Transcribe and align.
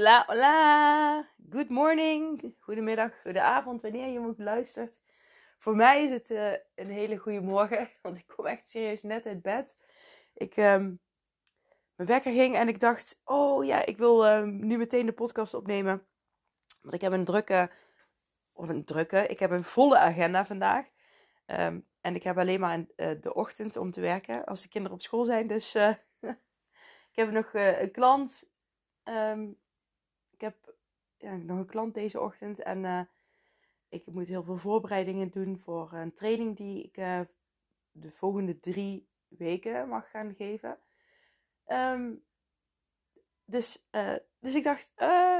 Hola. 0.00 1.28
Good 1.50 1.68
morning. 1.68 2.54
Goedemiddag, 2.58 3.12
goedenavond, 3.22 3.82
wanneer 3.82 4.08
je 4.08 4.18
moet 4.20 4.38
luistert. 4.38 4.92
Voor 5.58 5.76
mij 5.76 6.04
is 6.04 6.10
het 6.10 6.30
uh, 6.30 6.52
een 6.74 6.90
hele 6.90 7.16
goede 7.16 7.40
morgen, 7.40 7.90
want 8.02 8.18
ik 8.18 8.26
kom 8.26 8.46
echt 8.46 8.70
serieus 8.70 9.02
net 9.02 9.26
uit 9.26 9.42
bed. 9.42 9.82
Ik, 10.34 10.56
um, 10.56 11.00
mijn 11.94 12.08
wekker 12.08 12.32
ging 12.32 12.56
en 12.56 12.68
ik 12.68 12.80
dacht, 12.80 13.20
oh 13.24 13.64
ja, 13.64 13.86
ik 13.86 13.98
wil 13.98 14.26
um, 14.26 14.66
nu 14.66 14.76
meteen 14.76 15.06
de 15.06 15.12
podcast 15.12 15.54
opnemen. 15.54 16.06
Want 16.82 16.94
ik 16.94 17.00
heb 17.00 17.12
een 17.12 17.24
drukke, 17.24 17.70
of 18.52 18.68
een 18.68 18.84
drukke, 18.84 19.26
ik 19.26 19.38
heb 19.38 19.50
een 19.50 19.64
volle 19.64 19.98
agenda 19.98 20.46
vandaag. 20.46 20.86
Um, 21.46 21.86
en 22.00 22.14
ik 22.14 22.22
heb 22.22 22.38
alleen 22.38 22.60
maar 22.60 22.78
uh, 22.78 23.10
de 23.20 23.34
ochtend 23.34 23.76
om 23.76 23.90
te 23.90 24.00
werken 24.00 24.44
als 24.44 24.62
de 24.62 24.68
kinderen 24.68 24.96
op 24.96 25.02
school 25.02 25.24
zijn. 25.24 25.46
Dus 25.46 25.74
uh, 25.74 25.88
ik 27.10 27.16
heb 27.16 27.30
nog 27.30 27.50
een 27.52 27.90
klant. 27.90 28.48
Ja, 31.20 31.36
nog 31.36 31.58
een 31.58 31.66
klant 31.66 31.94
deze 31.94 32.20
ochtend. 32.20 32.62
En 32.62 32.84
uh, 32.84 33.00
ik 33.88 34.06
moet 34.06 34.28
heel 34.28 34.42
veel 34.42 34.56
voorbereidingen 34.56 35.30
doen 35.30 35.58
voor 35.58 35.92
een 35.92 36.14
training 36.14 36.56
die 36.56 36.82
ik 36.82 36.96
uh, 36.96 37.20
de 37.90 38.10
volgende 38.10 38.60
drie 38.60 39.08
weken 39.28 39.88
mag 39.88 40.10
gaan 40.10 40.34
geven. 40.34 40.78
Um, 41.66 42.24
dus, 43.44 43.86
uh, 43.92 44.14
dus 44.38 44.54
ik 44.54 44.64
dacht, 44.64 44.90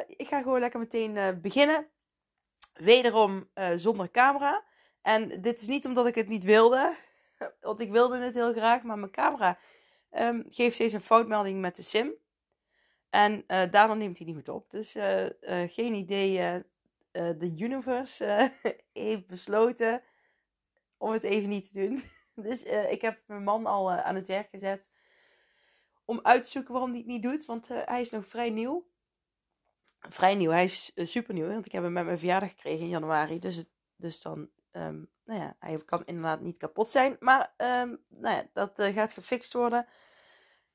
ik 0.06 0.28
ga 0.28 0.42
gewoon 0.42 0.60
lekker 0.60 0.80
meteen 0.80 1.40
beginnen. 1.40 1.86
Wederom 2.74 3.48
zonder 3.74 4.10
camera. 4.10 4.64
En 5.02 5.40
dit 5.40 5.60
is 5.60 5.66
niet 5.66 5.86
omdat 5.86 6.06
ik 6.06 6.14
het 6.14 6.28
niet 6.28 6.44
wilde. 6.44 6.94
Want 7.60 7.80
ik 7.80 7.90
wilde 7.90 8.18
het 8.18 8.34
heel 8.34 8.52
graag. 8.52 8.82
Maar 8.82 8.98
mijn 8.98 9.10
camera 9.10 9.58
um, 10.10 10.44
geeft 10.48 10.74
steeds 10.74 10.92
een 10.92 11.00
foutmelding 11.00 11.60
met 11.60 11.76
de 11.76 11.82
sim. 11.82 12.12
En 13.10 13.44
uh, 13.48 13.92
neemt 13.92 14.18
hij 14.18 14.26
niet 14.26 14.36
goed 14.36 14.48
op. 14.48 14.70
Dus 14.70 14.96
uh, 14.96 15.24
uh, 15.24 15.30
geen 15.70 15.94
idee. 15.94 16.62
de 17.12 17.54
universe 17.58 18.52
heeft 18.92 19.26
besloten 19.26 20.02
om 20.96 21.12
het 21.12 21.22
even 21.22 21.48
niet 21.48 21.72
te 21.72 21.80
doen. 21.80 22.02
Dus 22.34 22.62
ik 22.62 23.00
heb 23.00 23.22
mijn 23.26 23.42
man 23.42 23.66
al 23.66 23.90
aan 23.90 24.14
het 24.14 24.26
werk 24.26 24.48
gezet. 24.50 24.90
Om 26.04 26.20
uit 26.22 26.42
te 26.42 26.50
zoeken 26.50 26.72
waarom 26.72 26.90
hij 26.90 26.98
het 26.98 27.08
niet 27.08 27.22
doet. 27.22 27.46
Want 27.46 27.68
hij 27.68 28.00
is 28.00 28.10
nog 28.10 28.26
vrij 28.26 28.50
nieuw. 28.50 28.86
Vrij 29.98 30.34
nieuw. 30.34 30.50
Hij 30.50 30.64
is 30.64 30.92
super 30.94 31.34
nieuw. 31.34 31.46
Want 31.46 31.66
ik 31.66 31.72
heb 31.72 31.82
hem 31.82 31.92
met 31.92 32.04
mijn 32.04 32.18
verjaardag 32.18 32.48
gekregen 32.48 32.80
in 32.80 32.88
januari. 32.88 33.38
Dus, 33.38 33.64
dus 33.96 34.22
dan, 34.22 34.50
um, 34.72 35.10
nou 35.24 35.40
ja, 35.40 35.56
hij 35.58 35.82
kan 35.84 36.04
inderdaad 36.04 36.40
niet 36.40 36.56
kapot 36.56 36.88
zijn. 36.88 37.16
Maar 37.18 37.54
um, 37.56 38.04
nou 38.08 38.36
ja, 38.36 38.46
dat 38.52 38.72
gaat 38.76 39.12
gefixt 39.12 39.52
worden. 39.52 39.86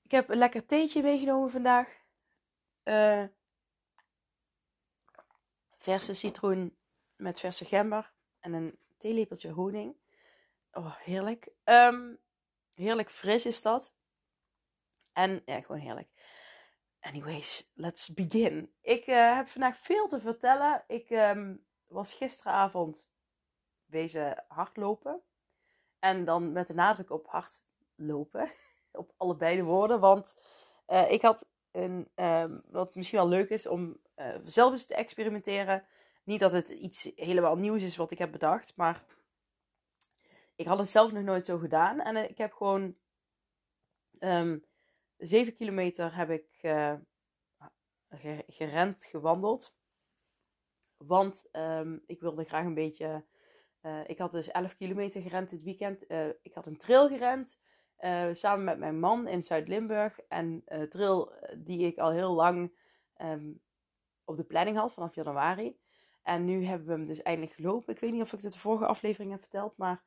Ik 0.03 0.11
heb 0.11 0.29
een 0.29 0.37
lekker 0.37 0.65
theetje 0.65 1.01
meegenomen 1.01 1.51
vandaag. 1.51 2.04
Uh, 2.85 3.23
verse 5.77 6.13
citroen 6.13 6.77
met 7.15 7.39
verse 7.39 7.65
gember 7.65 8.13
en 8.39 8.53
een 8.53 8.79
theelepeltje 8.97 9.51
honing. 9.51 9.95
Oh, 10.71 10.95
heerlijk. 10.95 11.49
Um, 11.63 12.19
heerlijk 12.73 13.09
fris 13.09 13.45
is 13.45 13.61
dat. 13.61 13.93
En 15.13 15.41
ja, 15.45 15.61
gewoon 15.61 15.81
heerlijk. 15.81 16.09
Anyways, 16.99 17.71
let's 17.73 18.13
begin. 18.13 18.73
Ik 18.81 19.07
uh, 19.07 19.35
heb 19.35 19.47
vandaag 19.47 19.77
veel 19.77 20.07
te 20.07 20.19
vertellen. 20.19 20.83
Ik 20.87 21.09
um, 21.09 21.65
was 21.87 22.13
gisteravond 22.13 23.09
wezen 23.85 24.43
hardlopen. 24.47 25.21
En 25.99 26.25
dan 26.25 26.51
met 26.51 26.67
de 26.67 26.73
nadruk 26.73 27.09
op 27.09 27.27
hardlopen. 27.27 28.51
op 28.91 29.13
allebei 29.17 29.55
de 29.55 29.63
woorden. 29.63 29.99
Want 29.99 30.37
uh, 30.87 31.11
ik 31.11 31.21
had 31.21 31.47
en 31.75 32.07
um, 32.15 32.61
wat 32.69 32.95
misschien 32.95 33.19
wel 33.19 33.27
leuk 33.27 33.49
is 33.49 33.67
om 33.67 33.97
uh, 34.17 34.35
zelf 34.45 34.71
eens 34.71 34.85
te 34.85 34.95
experimenteren. 34.95 35.85
Niet 36.23 36.39
dat 36.39 36.51
het 36.51 36.69
iets 36.69 37.11
helemaal 37.15 37.57
nieuws 37.57 37.83
is 37.83 37.95
wat 37.95 38.11
ik 38.11 38.17
heb 38.17 38.31
bedacht, 38.31 38.73
maar 38.75 39.03
ik 40.55 40.65
had 40.65 40.77
het 40.77 40.89
zelf 40.89 41.11
nog 41.11 41.23
nooit 41.23 41.45
zo 41.45 41.57
gedaan. 41.57 41.99
En 41.99 42.15
uh, 42.15 42.29
ik 42.29 42.37
heb 42.37 42.53
gewoon 42.53 42.95
um, 44.19 44.65
7 45.17 45.55
kilometer 45.55 46.15
heb 46.15 46.29
ik 46.29 46.47
uh, 46.61 46.93
gerend, 48.47 49.05
gewandeld. 49.05 49.75
Want 50.97 51.49
um, 51.51 52.03
ik 52.05 52.19
wilde 52.19 52.43
graag 52.43 52.65
een 52.65 52.73
beetje. 52.73 53.25
Ik 54.05 54.17
had 54.17 54.31
dus 54.31 54.51
11 54.51 54.75
kilometer 54.75 55.21
gerend 55.21 55.49
dit 55.49 55.63
weekend. 55.63 56.01
Ik 56.41 56.53
had 56.53 56.65
een 56.65 56.77
trail 56.77 57.07
gerend. 57.07 57.59
Uh, 57.99 58.29
samen 58.33 58.65
met 58.65 58.77
mijn 58.77 58.99
man 58.99 59.27
in 59.27 59.43
Zuid-Limburg. 59.43 60.19
En 60.19 60.63
uh, 60.67 60.81
trail 60.81 61.33
die 61.57 61.85
ik 61.85 61.97
al 61.97 62.11
heel 62.11 62.33
lang 62.33 62.71
um, 63.21 63.61
op 64.23 64.37
de 64.37 64.43
planning 64.43 64.77
had 64.77 64.93
vanaf 64.93 65.15
januari. 65.15 65.77
En 66.23 66.45
nu 66.45 66.65
hebben 66.65 66.87
we 66.87 66.93
hem 66.93 67.07
dus 67.07 67.21
eindelijk 67.21 67.53
gelopen. 67.53 67.93
Ik 67.93 67.99
weet 67.99 68.11
niet 68.11 68.21
of 68.21 68.33
ik 68.33 68.41
het 68.41 68.53
de 68.53 68.59
vorige 68.59 68.85
aflevering 68.85 69.31
heb 69.31 69.39
verteld, 69.39 69.77
maar 69.77 70.03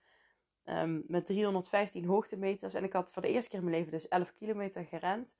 um, 0.65 1.05
met 1.07 1.27
315 1.27 2.05
hoogtemeters. 2.05 2.75
En 2.75 2.85
ik 2.85 2.93
had 2.93 3.13
voor 3.13 3.23
de 3.23 3.29
eerste 3.29 3.51
keer 3.51 3.59
in 3.59 3.65
mijn 3.65 3.77
leven 3.77 3.93
dus 3.93 4.09
11 4.09 4.33
kilometer 4.33 4.85
gerend. 4.85 5.37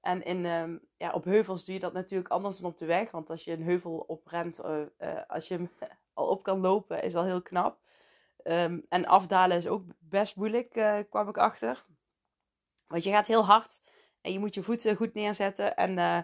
En 0.00 0.22
in, 0.22 0.44
um, 0.44 0.80
ja, 0.96 1.12
op 1.12 1.24
heuvels 1.24 1.64
doe 1.64 1.74
je 1.74 1.80
dat 1.80 1.92
natuurlijk 1.92 2.30
anders 2.30 2.58
dan 2.58 2.70
op 2.70 2.78
de 2.78 2.86
weg. 2.86 3.10
Want 3.10 3.30
als 3.30 3.44
je 3.44 3.52
een 3.52 3.62
heuvel 3.62 3.96
oprent, 3.98 4.60
uh, 4.64 4.82
als 5.26 5.48
je 5.48 5.54
hem 5.54 5.70
al 6.14 6.28
op 6.28 6.42
kan 6.42 6.60
lopen, 6.60 7.02
is 7.02 7.14
al 7.14 7.24
heel 7.24 7.42
knap. 7.42 7.78
Um, 8.48 8.84
en 8.88 9.06
afdalen 9.06 9.56
is 9.56 9.66
ook 9.66 9.84
best 9.98 10.36
moeilijk, 10.36 10.76
uh, 10.76 10.98
kwam 11.10 11.28
ik 11.28 11.38
achter. 11.38 11.86
Want 12.86 13.04
je 13.04 13.10
gaat 13.10 13.26
heel 13.26 13.44
hard 13.44 13.80
en 14.20 14.32
je 14.32 14.38
moet 14.38 14.54
je 14.54 14.62
voeten 14.62 14.96
goed 14.96 15.14
neerzetten. 15.14 15.76
En 15.76 15.90
uh, 15.90 16.20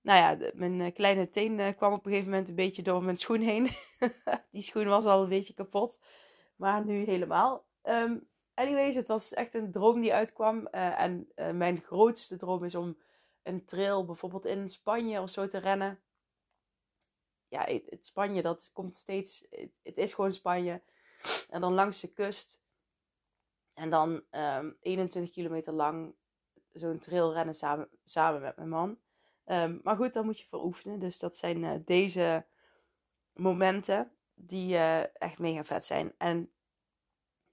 nou 0.00 0.18
ja, 0.18 0.50
mijn 0.54 0.80
uh, 0.80 0.92
kleine 0.94 1.28
teen 1.28 1.74
kwam 1.76 1.92
op 1.92 2.04
een 2.04 2.10
gegeven 2.10 2.30
moment 2.30 2.48
een 2.48 2.54
beetje 2.54 2.82
door 2.82 3.02
mijn 3.02 3.16
schoen 3.16 3.40
heen. 3.40 3.68
Die 4.50 4.62
schoen 4.62 4.86
was 4.86 5.04
al 5.04 5.22
een 5.22 5.28
beetje 5.28 5.54
kapot, 5.54 6.00
maar 6.56 6.84
nu 6.84 7.04
helemaal. 7.04 7.66
Um, 7.82 8.28
anyways, 8.54 8.94
het 8.94 9.08
was 9.08 9.34
echt 9.34 9.54
een 9.54 9.72
droom 9.72 10.00
die 10.00 10.14
uitkwam. 10.14 10.66
en 10.66 11.28
mijn 11.52 11.80
grootste 11.80 12.36
droom 12.36 12.64
is 12.64 12.74
om 12.74 12.98
een 13.42 13.64
trail 13.64 14.04
bijvoorbeeld 14.04 14.44
in 14.44 14.68
Spanje 14.68 15.20
of 15.20 15.30
zo 15.30 15.48
te 15.48 15.58
rennen. 15.58 16.00
Ja, 17.48 17.64
het, 17.64 18.06
Spanje, 18.06 18.42
dat 18.42 18.70
komt 18.72 18.96
steeds. 18.96 19.46
Het 19.82 19.96
is 19.96 20.14
gewoon 20.14 20.32
Spanje. 20.32 20.82
En 21.50 21.60
dan 21.60 21.72
langs 21.72 22.00
de 22.00 22.12
kust. 22.12 22.60
En 23.74 23.90
dan 23.90 24.10
um, 24.10 24.26
ehm, 24.30 24.70
21 24.80 25.32
kilometer 25.32 25.72
lang 25.72 26.14
zo'n 26.72 26.98
trail 26.98 27.32
rennen 27.32 27.54
samen, 27.54 27.88
samen 28.04 28.40
met 28.40 28.56
mijn 28.56 28.68
man. 28.68 28.98
Um, 29.46 29.80
maar 29.82 29.96
goed, 29.96 30.12
dan 30.12 30.24
moet 30.24 30.38
je 30.38 30.46
voor 30.46 30.64
oefenen. 30.64 30.98
Dus 30.98 31.18
dat 31.18 31.36
zijn 31.36 31.62
uh, 31.62 31.72
deze 31.84 32.46
momenten 33.32 34.12
die 34.34 34.74
uh, 34.74 35.16
echt 35.16 35.38
mega 35.38 35.64
vet 35.64 35.84
zijn. 35.84 36.14
En 36.18 36.50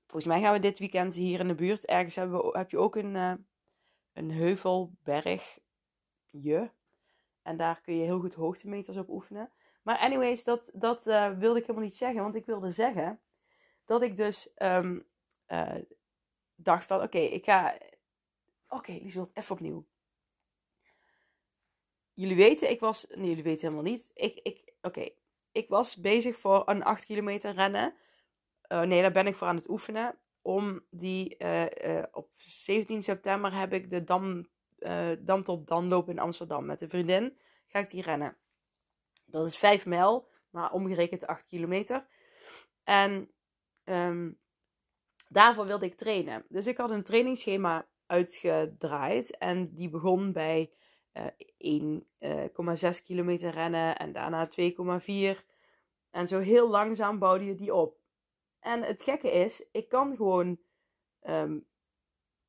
volgens 0.06 0.26
mij 0.26 0.42
gaan 0.42 0.54
we 0.54 0.60
dit 0.60 0.80
weekend 0.80 1.16
hier 1.16 1.40
in 1.40 1.48
de 1.48 1.56
buurt. 1.56 1.86
Ergens 1.86 2.16
hebben 2.16 2.58
heb 2.58 2.72
je 2.72 2.78
ook 2.78 2.96
een, 2.96 3.16
uh, 3.16 3.34
een 4.14 4.32
heuvelbergje. 4.32 6.72
En 7.42 7.58
daar 7.58 7.82
kun 7.82 7.96
je 7.96 8.04
heel 8.04 8.20
goed 8.20 8.34
hoogtemeters 8.34 8.98
op 8.98 9.10
oefenen. 9.10 9.52
Maar 9.82 9.98
anyways, 9.98 10.44
dat, 10.44 10.70
dat 10.74 11.04
wilde 11.04 11.60
ik 11.60 11.66
helemaal 11.66 11.84
niet 11.84 11.96
zeggen. 11.96 12.22
Want 12.22 12.36
ik 12.36 12.46
wilde 12.46 12.72
zeggen 12.72 13.20
dat 13.86 14.02
ik 14.02 14.18
dus 14.18 14.50
um, 14.58 15.06
uh, 15.48 15.76
dacht 16.56 16.86
van, 16.86 17.02
oké, 17.02 17.18
ik 17.18 17.46
ga... 17.46 17.74
Oké, 17.74 18.76
okay, 18.76 19.00
Lieselt, 19.02 19.30
even 19.34 19.56
opnieuw. 19.56 19.86
Jullie 22.14 22.36
weten, 22.36 22.70
ik 22.70 22.80
was... 22.80 23.06
Nee, 23.10 23.28
jullie 23.28 23.44
weten 23.44 23.68
helemaal 23.68 23.92
niet. 23.92 24.12
Ik, 24.14 24.40
ik, 24.44 24.74
oké, 24.82 25.10
ik 25.52 25.70
was 25.70 25.96
bezig 25.96 26.38
voor 26.38 26.64
een 26.66 26.84
8 26.84 27.06
kilometer 27.06 27.54
rennen. 27.54 27.94
Uh, 28.72 28.82
nee, 28.82 29.02
daar 29.02 29.12
ben 29.12 29.28
ik 29.28 29.36
voor 29.36 29.48
aan 29.48 29.56
het 29.56 29.70
oefenen. 29.70 30.18
Om 30.42 30.86
die... 30.90 31.36
Uh, 31.40 32.04
op 32.12 32.30
17 32.36 33.04
september 33.04 33.54
heb 33.54 33.74
ik 33.74 33.90
de 33.90 34.04
Dam, 34.04 34.48
Dam 35.20 35.44
tot 35.44 35.68
Danloop 35.68 36.10
in 36.10 36.20
Amsterdam. 36.20 36.66
Met 36.66 36.82
een 36.82 36.90
vriendin 36.90 37.38
ga 37.68 37.80
ik 37.80 37.90
die 37.90 38.02
rennen. 38.02 38.38
Dat 39.26 39.46
is 39.46 39.58
5 39.58 39.86
mijl, 39.86 40.28
maar 40.50 40.72
omgerekend 40.72 41.28
8 41.28 41.46
kilometer. 41.46 42.08
En 42.84 43.35
Um, 43.86 44.40
daarvoor 45.30 45.66
wilde 45.66 45.86
ik 45.86 45.96
trainen. 45.96 46.46
Dus 46.50 46.68
ik 46.68 46.78
had 46.78 46.90
een 46.90 47.04
trainingsschema 47.04 47.88
uitgedraaid 48.06 49.38
en 49.38 49.74
die 49.74 49.90
begon 49.90 50.32
bij 50.32 50.72
uh, 51.14 52.02
1,6 52.94 53.04
kilometer 53.04 53.52
rennen 53.52 53.98
en 53.98 54.12
daarna 54.12 54.50
2,4. 55.42 55.46
En 56.10 56.28
zo 56.28 56.40
heel 56.40 56.70
langzaam 56.70 57.20
bouwde 57.20 57.46
je 57.46 57.56
die 57.56 57.74
op. 57.74 58.00
En 58.60 58.82
het 58.82 59.04
gekke 59.04 59.32
is, 59.32 59.70
ik 59.72 59.90
kan 59.90 60.16
gewoon 60.16 60.60
ehm, 61.20 61.60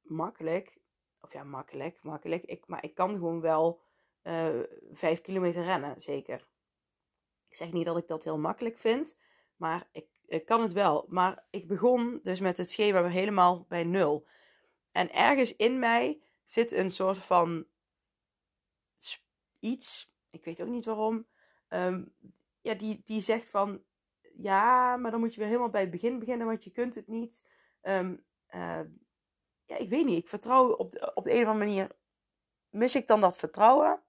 makkelijk, 0.03 0.79
of 1.21 1.33
ja, 1.33 1.45
makkelijk, 1.45 2.03
makkelijk, 2.03 2.45
ik, 2.45 2.67
maar 2.67 2.85
ik 2.85 2.95
kan 2.95 3.11
gewoon 3.11 3.41
wel 3.41 3.81
uh, 4.23 4.61
eh, 4.61 4.67
5 4.93 5.21
kilometer 5.21 5.65
rennen, 5.65 6.03
zeker. 6.03 6.49
Ik 7.49 7.57
zeg 7.57 7.73
niet 7.73 7.87
dat 7.87 7.97
ik 7.97 8.07
dat 8.09 8.25
heel 8.25 8.39
makkelijk 8.39 8.79
vind, 8.79 9.19
maar 9.57 9.89
ik 9.93 10.16
kan 10.45 10.63
het 10.63 10.73
wel. 10.73 11.07
Maar 11.09 11.45
ik 11.51 11.69
begon 11.69 12.21
dus 12.23 12.41
met 12.41 12.57
het 12.57 12.71
schema 12.71 13.03
weer 13.03 13.11
helemaal 13.11 13.65
bij 13.69 13.85
nul. 13.85 14.27
En 14.93 15.13
ergens 15.13 15.57
in 15.57 15.79
mij 15.79 16.21
zit 16.45 16.73
een 16.73 16.91
soort 16.91 17.19
van 17.19 17.67
iets, 19.61 20.13
ik 20.31 20.45
weet 20.45 20.63
ook 20.63 20.69
niet 20.69 20.85
waarom, 20.85 21.27
ehm, 21.69 22.05
ja, 22.61 22.75
die, 22.75 23.03
die 23.05 23.21
zegt 23.21 23.51
van, 23.51 23.83
ja, 24.37 24.97
maar 24.97 25.11
dan 25.11 25.21
moet 25.21 25.35
je 25.35 25.39
weer 25.41 25.49
helemaal 25.49 25.71
bij 25.71 25.81
het 25.81 25.91
begin 25.91 26.19
beginnen, 26.19 26.47
want 26.47 26.65
je 26.65 26.71
kunt 26.71 26.95
het 26.95 27.07
niet. 27.07 27.43
Um, 27.83 28.25
ja, 29.67 29.77
ik 29.77 29.89
weet 29.89 30.05
niet, 30.05 30.19
ik 30.23 30.29
vertrouw 30.29 30.73
op 30.73 30.93
de, 30.93 31.15
op 31.15 31.25
de 31.25 31.35
een 31.35 31.43
of 31.43 31.49
andere 31.49 31.65
manier, 31.65 31.91
mis 32.71 32.95
ik 32.95 33.07
dan 33.07 33.21
dat 33.21 33.37
vertrouwen? 33.37 34.01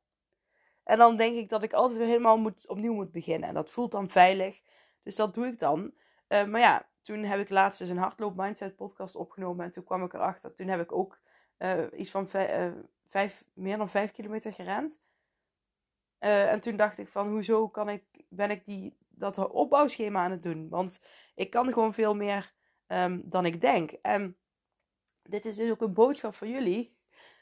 En 0.83 0.97
dan 0.97 1.15
denk 1.15 1.35
ik 1.35 1.49
dat 1.49 1.63
ik 1.63 1.73
altijd 1.73 1.97
weer 1.97 2.07
helemaal 2.07 2.37
moet, 2.37 2.67
opnieuw 2.67 2.93
moet 2.93 3.11
beginnen. 3.11 3.49
En 3.49 3.55
dat 3.55 3.69
voelt 3.69 3.91
dan 3.91 4.09
veilig. 4.09 4.61
Dus 5.03 5.15
dat 5.15 5.33
doe 5.33 5.47
ik 5.47 5.59
dan. 5.59 5.93
Uh, 6.29 6.45
maar 6.45 6.61
ja, 6.61 6.89
toen 7.01 7.23
heb 7.23 7.39
ik 7.39 7.49
laatst 7.49 7.79
dus 7.79 7.89
een 7.89 7.97
hardloop 7.97 8.35
mindset 8.35 8.75
podcast 8.75 9.15
opgenomen. 9.15 9.65
En 9.65 9.71
toen 9.71 9.83
kwam 9.83 10.03
ik 10.03 10.13
erachter. 10.13 10.53
Toen 10.53 10.67
heb 10.67 10.81
ik 10.81 10.91
ook 10.91 11.19
uh, 11.59 11.83
iets 11.95 12.11
van 12.11 12.27
vijf, 13.07 13.43
meer 13.53 13.77
dan 13.77 13.89
vijf 13.89 14.11
kilometer 14.11 14.53
gerend. 14.53 15.01
en 16.19 16.61
toen 16.61 16.75
dacht 16.75 16.97
ik 16.97 17.07
van, 17.07 17.29
hoezo 17.29 17.67
kan 17.67 17.89
ik, 17.89 18.03
ben 18.29 18.51
ik 18.51 18.65
die, 18.65 18.97
dat 19.09 19.49
opbouwschema 19.49 20.23
aan 20.23 20.31
het 20.31 20.43
doen? 20.43 20.69
Want 20.69 21.03
ik 21.35 21.49
kan 21.49 21.73
gewoon 21.73 21.93
veel 21.93 22.13
meer 22.13 22.53
um, 22.87 23.21
dan 23.25 23.45
ik 23.45 23.61
denk. 23.61 23.91
En 23.91 24.37
dit 25.23 25.45
is 25.45 25.55
dus 25.55 25.71
ook 25.71 25.81
een 25.81 25.93
boodschap 25.93 26.35
voor 26.35 26.47
jullie. 26.47 26.97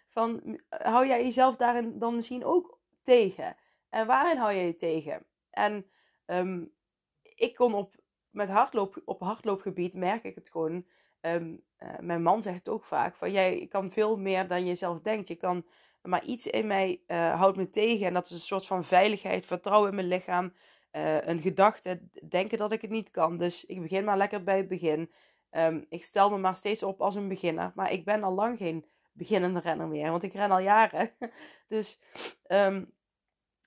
Van, 0.09 0.59
hou 0.69 1.07
jij 1.07 1.23
jezelf 1.23 1.55
daarin 1.55 1.99
dan 1.99 2.15
misschien 2.15 2.45
ook 2.45 2.79
tegen? 3.03 3.55
En 3.89 4.07
waarin 4.07 4.37
hou 4.37 4.53
je 4.53 4.65
je 4.65 4.75
tegen? 4.75 5.25
En 5.49 5.89
um, 6.25 6.73
ik 7.21 7.55
kon 7.55 7.73
op, 7.73 7.95
met 8.35 8.49
hardloop, 8.49 9.01
op 9.05 9.19
hardloopgebied, 9.19 9.93
merk 9.93 10.23
ik 10.23 10.35
het 10.35 10.49
gewoon. 10.49 10.85
Um, 11.21 11.63
uh, 11.79 11.89
mijn 11.99 12.21
man 12.21 12.41
zegt 12.41 12.57
het 12.57 12.69
ook 12.69 12.85
vaak: 12.85 13.15
van 13.15 13.31
jij 13.31 13.67
kan 13.69 13.91
veel 13.91 14.17
meer 14.17 14.47
dan 14.47 14.65
je 14.65 14.75
zelf 14.75 15.01
denkt. 15.01 15.27
Je 15.27 15.35
kan, 15.35 15.65
maar 16.01 16.23
iets 16.23 16.47
in 16.47 16.67
mij 16.67 17.01
uh, 17.07 17.39
houdt 17.39 17.57
me 17.57 17.69
tegen. 17.69 18.07
En 18.07 18.13
dat 18.13 18.25
is 18.25 18.31
een 18.31 18.39
soort 18.39 18.65
van 18.65 18.83
veiligheid, 18.83 19.45
vertrouwen 19.45 19.89
in 19.89 19.95
mijn 19.95 20.07
lichaam. 20.07 20.53
Uh, 20.91 21.21
een 21.21 21.39
gedachte, 21.39 22.01
denken 22.29 22.57
dat 22.57 22.71
ik 22.71 22.81
het 22.81 22.91
niet 22.91 23.11
kan. 23.11 23.37
Dus 23.37 23.65
ik 23.65 23.81
begin 23.81 24.03
maar 24.03 24.17
lekker 24.17 24.43
bij 24.43 24.57
het 24.57 24.67
begin. 24.67 25.11
Um, 25.51 25.85
ik 25.89 26.03
stel 26.03 26.29
me 26.29 26.37
maar 26.37 26.55
steeds 26.55 26.83
op 26.83 27.01
als 27.01 27.15
een 27.15 27.27
beginner. 27.27 27.71
Maar 27.75 27.91
ik 27.91 28.05
ben 28.05 28.23
al 28.23 28.33
lang 28.33 28.57
geen 28.57 28.85
beginnende 29.11 29.59
renner 29.59 29.87
meer. 29.87 30.11
Want 30.11 30.23
ik 30.23 30.33
ren 30.33 30.51
al 30.51 30.59
jaren. 30.59 31.11
dus 31.67 31.99
um, 32.47 32.93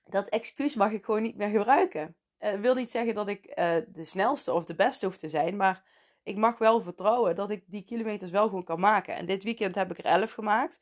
dat 0.05 0.27
excuus 0.27 0.75
mag 0.75 0.91
ik 0.91 1.05
gewoon 1.05 1.21
niet 1.21 1.35
meer 1.35 1.49
gebruiken. 1.49 2.15
Uh, 2.39 2.53
wil 2.53 2.75
niet 2.75 2.91
zeggen 2.91 3.13
dat 3.13 3.27
ik 3.27 3.45
uh, 3.47 3.75
de 3.87 4.03
snelste 4.03 4.53
of 4.53 4.65
de 4.65 4.75
beste 4.75 5.05
hoef 5.05 5.17
te 5.17 5.29
zijn. 5.29 5.55
Maar 5.55 5.83
ik 6.23 6.35
mag 6.35 6.57
wel 6.57 6.81
vertrouwen 6.81 7.35
dat 7.35 7.49
ik 7.49 7.63
die 7.65 7.83
kilometers 7.83 8.31
wel 8.31 8.47
gewoon 8.47 8.63
kan 8.63 8.79
maken. 8.79 9.15
En 9.15 9.25
dit 9.25 9.43
weekend 9.43 9.75
heb 9.75 9.91
ik 9.91 9.97
er 9.97 10.05
11 10.05 10.31
gemaakt. 10.31 10.81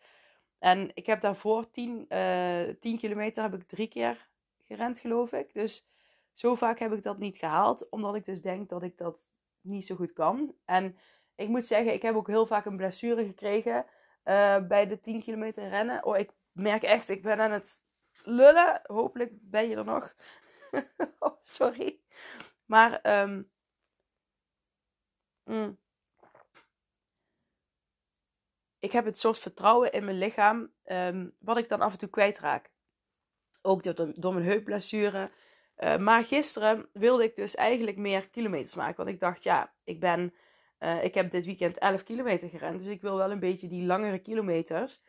En 0.60 0.92
ik 0.94 1.06
heb 1.06 1.22
daarvoor 1.22 1.72
10, 1.72 2.06
uh, 2.10 2.70
10 2.80 2.98
kilometer 2.98 3.44
heb 3.44 3.54
ik 3.54 3.68
drie 3.68 3.88
keer 3.88 4.30
gerend, 4.66 5.00
geloof 5.00 5.32
ik. 5.32 5.54
Dus 5.54 5.88
zo 6.34 6.56
vaak 6.56 6.80
heb 6.80 6.94
ik 6.94 7.04
dat 7.04 7.18
niet 7.18 7.38
gehaald. 7.38 7.90
Omdat 7.90 8.16
ik 8.16 8.26
dus 8.26 8.42
denk 8.42 8.70
dat 8.70 8.84
ik 8.84 8.98
dat 8.98 9.32
niet 9.62 9.86
zo 9.86 9.96
goed 9.96 10.14
kan. 10.14 10.56
En 10.66 10.98
ik 11.36 11.48
moet 11.48 11.66
zeggen, 11.66 11.94
ik 11.94 12.02
heb 12.02 12.16
ook 12.16 12.28
heel 12.28 12.46
vaak 12.46 12.66
een 12.66 12.78
blessure 12.78 13.26
gekregen 13.26 13.86
bij 14.68 14.88
de 14.88 15.00
10 15.00 15.22
kilometer 15.22 15.70
rennen. 15.70 16.06
Oh, 16.06 16.18
ik 16.18 16.32
merk 16.52 16.84
echt, 16.84 17.10
ik 17.10 17.22
ben 17.22 17.40
aan 17.40 17.52
het 17.52 17.80
lullen. 18.24 18.82
Hopelijk 18.84 19.32
ben 19.42 19.70
je 19.70 19.76
er 19.76 19.86
nog. 19.86 20.16
oh, 21.20 21.38
sorry. 21.42 22.00
Maar 22.66 23.22
um, 23.22 23.52
mm, 25.44 25.78
ik 28.80 28.92
heb 28.92 29.06
het 29.06 29.18
soort 29.18 29.40
vertrouwen 29.40 29.92
in 29.92 30.06
mijn 30.06 30.18
lichaam, 30.18 30.72
um, 30.86 31.36
wat 31.40 31.58
ik 31.58 31.70
dan 31.70 31.82
af 31.82 31.92
en 31.92 31.98
toe 31.98 32.10
kwijtraak. 32.10 32.72
Ook 33.62 33.84
door, 34.22 34.34
mijn 34.34 34.46
heupblessure. 34.46 35.32
Uh, 35.78 35.98
maar 35.98 36.24
gisteren 36.24 36.90
wilde 36.94 37.24
ik 37.24 37.36
dus 37.36 37.56
eigenlijk 37.56 37.98
meer 37.98 38.30
kilometers 38.30 38.76
maken. 38.76 38.96
Want 38.96 39.10
ik 39.10 39.20
dacht, 39.20 39.44
ja, 39.44 39.74
ik 39.84 40.00
ben. 40.00 40.34
Uh, 40.80 41.04
ik 41.04 41.14
heb 41.14 41.32
dit 41.32 41.46
weekend 41.46 41.78
11 41.78 42.04
kilometer 42.04 42.50
gerend. 42.50 42.80
Dus 42.80 42.88
ik 42.88 43.02
wil 43.02 43.18
wel 43.18 43.32
een 43.32 43.40
beetje 43.40 43.68
die 43.68 43.86
langere 43.86 44.20
kilometers. 44.20 45.02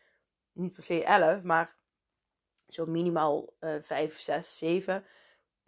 Niet 0.53 0.73
per 0.73 0.83
se 0.83 1.05
11, 1.05 1.43
maar 1.43 1.77
zo 2.69 2.87
minimaal 2.87 3.55
uh, 3.61 3.75
5, 3.81 4.19
6, 4.21 4.59
7. 4.59 5.05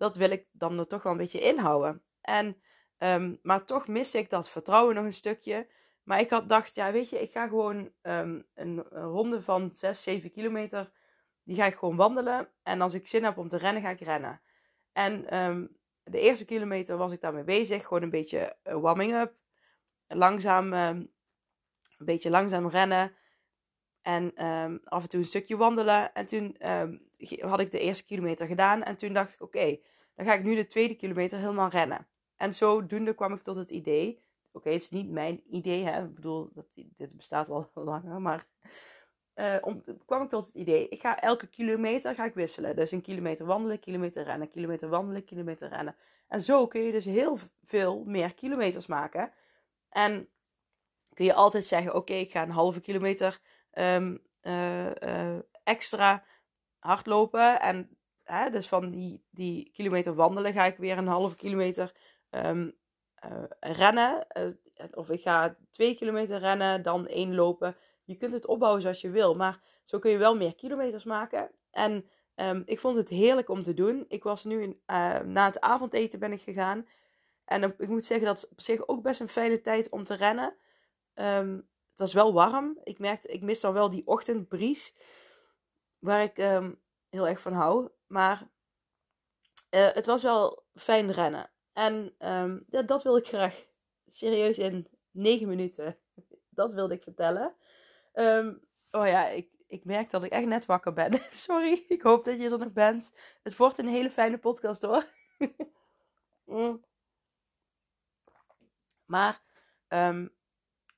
Dat 0.01 0.17
wil 0.17 0.31
ik 0.31 0.47
dan 0.53 0.79
er 0.79 0.87
toch 0.87 1.03
wel 1.03 1.13
een 1.13 1.19
beetje 1.19 1.41
inhouden. 1.41 2.03
En, 2.21 2.63
um, 2.99 3.39
maar 3.43 3.65
toch 3.65 3.89
mis 3.89 4.15
ik 4.15 4.31
dat 4.31 4.51
vertrouwen 4.51 4.95
nog 4.95 5.05
een 5.05 5.13
stukje. 5.13 5.69
Maar 6.03 6.21
ik 6.21 6.31
had 6.31 6.49
dacht, 6.49 6.75
ja, 6.75 6.93
weet 6.93 7.11
je, 7.11 7.21
ik 7.21 7.33
ga 7.33 7.49
gewoon 7.49 7.93
um, 8.03 8.47
een, 8.55 8.83
ronde 8.83 9.43
van 9.43 9.71
6, 9.71 10.03
7 10.03 10.31
kilometer. 10.31 10.93
Die 11.45 11.57
ga 11.57 11.65
ik 11.65 11.75
gewoon 11.75 11.97
wandelen. 11.97 12.49
En 12.63 12.81
als 12.81 12.95
ik 12.95 13.07
zin 13.07 13.25
heb 13.25 13.39
om 13.39 13.49
te 13.49 13.57
rennen, 13.57 13.83
ga 13.83 13.91
ik 13.91 14.01
rennen. 14.01 14.41
En 14.93 15.39
um, 15.39 15.77
de 16.03 16.21
eerste 16.21 16.45
kilometer 16.45 16.97
was 16.97 17.13
ik 17.13 17.21
daarmee 17.21 17.45
bezig. 17.45 17.87
Gewoon 17.87 18.03
een 18.03 18.11
beetje 18.11 18.57
uh, 18.65 18.75
warming 18.75 19.15
up. 19.15 19.35
Langzaam, 20.07 20.73
een 20.73 21.11
beetje 21.99 22.31
langzaam 22.31 22.69
rennen. 22.69 23.15
En 24.03 24.35
af 24.85 25.03
en 25.03 25.09
toe 25.09 25.21
een 25.21 25.27
stukje 25.27 25.57
wandelen. 25.57 26.13
En 26.13 26.27
toen 26.27 26.57
had 27.41 27.61
ik 27.61 27.71
de 27.71 27.79
eerste 27.79 28.05
kilometer 28.05 28.47
gedaan. 28.47 28.83
En 28.83 28.97
toen 28.97 29.13
dacht 29.13 29.33
ik, 29.33 29.43
oké, 29.43 29.79
dan 30.15 30.27
ga 30.27 30.35
ik 30.35 30.43
nu 30.43 30.55
de 30.55 30.67
tweede 30.67 30.95
kilometer 30.95 31.39
helemaal 31.39 31.69
rennen. 31.69 32.07
En 32.37 32.55
zodoende 32.55 33.15
kwam 33.15 33.33
ik 33.33 33.43
tot 33.43 33.57
het 33.57 33.71
idee. 33.71 34.23
Oké, 34.53 34.71
het 34.71 34.83
is 34.83 34.91
niet 34.91 35.11
mijn 35.11 35.43
idee, 35.51 35.85
hè. 35.85 36.05
Ik 36.05 36.15
bedoel, 36.15 36.51
dat, 36.53 36.67
dit 36.75 37.17
bestaat 37.17 37.49
al 37.49 37.71
langer. 37.75 38.21
Maar 38.21 38.47
uh, 39.35 39.57
om, 39.61 39.85
kwam 40.07 40.23
ik 40.23 40.29
tot 40.29 40.47
het 40.47 40.55
idee, 40.55 40.89
ik 40.89 41.01
ga 41.01 41.21
elke 41.21 41.47
kilometer 41.47 42.15
ga 42.15 42.25
ik 42.25 42.35
wisselen. 42.35 42.77
Dus 42.77 42.91
een 42.91 43.01
kilometer 43.01 43.47
wandelen, 43.47 43.81
kilometer 43.81 44.25
rennen, 44.25 44.51
kilometer 44.51 44.89
wandelen, 44.89 45.25
kilometer 45.25 45.69
rennen. 45.69 45.97
En 46.29 46.41
zo 46.41 46.67
kun 46.67 46.81
je 46.81 46.93
dus 46.93 47.05
heel 47.05 47.39
veel 47.65 48.05
meer 48.05 48.35
kilometers 48.35 48.87
maken. 48.87 49.33
En 49.89 50.29
kun 51.15 51.25
je 51.25 51.35
altijd 51.35 51.65
zeggen, 51.65 51.95
oké, 51.95 52.13
ik 52.13 52.31
ga 52.31 52.43
een 52.43 52.51
halve 52.51 52.81
kilometer 52.81 53.41
um, 53.73 54.23
uh, 54.43 54.87
uh, 54.87 55.39
extra 55.65 56.25
hardlopen. 56.81 57.61
En 57.61 57.97
hè, 58.25 58.51
dus 58.51 58.69
van 58.69 58.91
die, 58.91 59.25
die 59.31 59.71
kilometer 59.73 60.15
wandelen 60.15 60.53
ga 60.53 60.65
ik 60.65 60.77
weer 60.77 60.99
een 60.99 61.07
halve 61.07 61.37
kilometer 61.37 61.93
um, 62.31 62.73
rennen. 63.61 64.27
of 64.93 65.11
ik 65.11 65.21
ga 65.21 65.57
twee 65.71 65.95
kilometer 65.95 66.39
rennen, 66.39 66.83
dan 66.83 67.07
één 67.07 67.35
lopen 67.35 67.77
je 68.11 68.17
kunt 68.17 68.33
het 68.33 68.47
opbouwen 68.47 68.83
zoals 68.83 69.01
je 69.01 69.11
wil, 69.11 69.35
maar 69.35 69.61
zo 69.85 69.99
kun 69.99 70.11
je 70.11 70.19
wel 70.19 70.37
meer 70.37 70.55
kilometers 70.55 71.05
maken. 71.05 71.51
En 71.71 72.09
um, 72.37 72.63
ik 72.67 72.81
vond 72.81 72.97
het 72.97 73.09
heerlijk 73.09 73.49
om 73.49 73.63
te 73.63 73.75
doen. 73.75 74.05
Ik 74.09 74.23
was 74.23 74.45
nu 74.45 74.63
in, 74.63 74.81
uh, 74.87 75.21
na 75.21 75.45
het 75.45 75.61
avondeten 75.61 76.19
ben 76.19 76.33
ik 76.33 76.41
gegaan. 76.41 76.87
En 77.45 77.75
ik 77.79 77.89
moet 77.89 78.05
zeggen 78.05 78.27
dat 78.27 78.41
het 78.41 78.51
op 78.51 78.61
zich 78.61 78.89
ook 78.89 79.03
best 79.03 79.21
een 79.21 79.29
fijne 79.29 79.61
tijd 79.61 79.89
om 79.91 80.05
te 80.05 80.15
rennen. 80.15 80.55
Um, 81.15 81.69
het 81.91 81.99
was 81.99 82.13
wel 82.13 82.33
warm. 82.33 82.79
Ik 82.85 82.99
merkte, 82.99 83.29
ik 83.29 83.43
mis 83.43 83.61
dan 83.61 83.73
wel 83.73 83.91
die 83.91 84.07
ochtendbries. 84.07 84.95
Waar 86.01 86.23
ik 86.23 86.37
heel 87.09 87.29
erg 87.29 87.41
van 87.41 87.53
hou. 87.53 87.91
Maar 88.07 88.49
uh, 89.71 89.93
het 89.93 90.07
was 90.07 90.23
wel 90.23 90.65
fijn 90.75 91.13
rennen. 91.13 91.51
En 91.73 92.15
ja, 92.69 92.83
dat 92.83 93.03
wil 93.03 93.17
ik 93.17 93.27
graag 93.27 93.67
serieus 94.09 94.59
in 94.59 94.89
9 95.11 95.49
minuten. 95.49 95.99
Dat 96.61 96.73
wilde 96.73 96.95
ik 96.95 97.03
vertellen. 97.03 97.55
Um, 98.15 98.61
oh 98.91 99.07
ja, 99.07 99.29
ik, 99.29 99.49
ik 99.67 99.85
merk 99.85 100.11
dat 100.11 100.23
ik 100.23 100.33
echt 100.33 100.47
net 100.47 100.67
wakker 100.67 100.93
ben. 100.93 101.21
Sorry, 101.31 101.85
ik 101.89 102.03
hoop 102.03 102.25
dat 102.25 102.41
je 102.41 102.51
er 102.51 102.59
nog 102.59 102.73
bent. 102.73 103.13
Het 103.43 103.57
wordt 103.57 103.79
een 103.79 103.89
hele 103.89 104.11
fijne 104.11 104.39
podcast 104.39 104.83
hoor. 104.83 105.07
mm. 106.45 106.85
Maar 109.05 109.43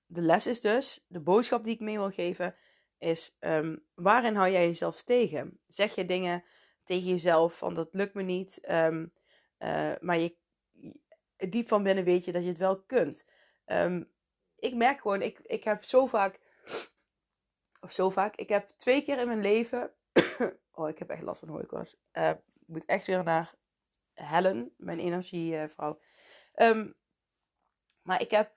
de 0.07 0.21
les 0.21 0.47
is 0.47 0.61
dus, 0.61 1.05
de 1.09 1.21
boodschap 1.21 1.65
die 1.65 1.75
ik 1.75 1.81
mee 1.81 1.99
wil 1.99 2.11
geven, 2.11 2.57
is 3.03 3.37
um, 3.41 3.87
waarin 3.95 4.35
hou 4.35 4.51
jij 4.51 4.67
jezelf 4.67 5.03
tegen? 5.03 5.61
Zeg 5.67 5.95
je 5.95 6.05
dingen 6.05 6.45
tegen 6.85 7.09
jezelf 7.09 7.59
van 7.59 7.75
dat 7.75 7.89
lukt 7.93 8.15
me 8.15 8.23
niet, 8.23 8.71
um, 8.71 9.13
uh, 9.59 9.93
maar 10.01 10.19
je, 10.19 10.37
diep 11.37 11.69
van 11.69 11.83
binnen 11.83 12.05
weet 12.05 12.25
je 12.25 12.33
dat 12.33 12.43
je 12.43 12.49
het 12.49 12.59
wel 12.59 12.83
kunt. 12.83 13.27
Um, 13.67 14.11
ik 14.57 14.75
merk 14.75 15.01
gewoon, 15.01 15.23
ik, 15.23 15.39
ik 15.39 15.65
heb 15.65 15.85
zo 15.85 16.07
vaak, 16.07 16.41
of 17.81 17.93
zo 17.93 18.11
vaak, 18.11 18.37
ik 18.37 18.49
heb 18.49 18.69
twee 18.77 19.03
keer 19.03 19.19
in 19.19 19.27
mijn 19.27 19.43
leven, 19.43 19.95
oh, 20.73 20.89
ik 20.89 20.99
heb 20.99 21.11
echt 21.11 21.23
last 21.23 21.41
van 21.41 21.49
hooikoorts. 21.49 21.97
Uh, 22.13 22.29
ik 22.29 22.67
moet 22.67 22.85
echt 22.85 23.07
weer 23.07 23.25
naar 23.25 23.55
Helen, 24.15 24.75
mijn 24.77 24.99
energievrouw. 24.99 26.01
Um, 26.55 26.95
maar 28.03 28.21
ik 28.21 28.31
heb 28.31 28.55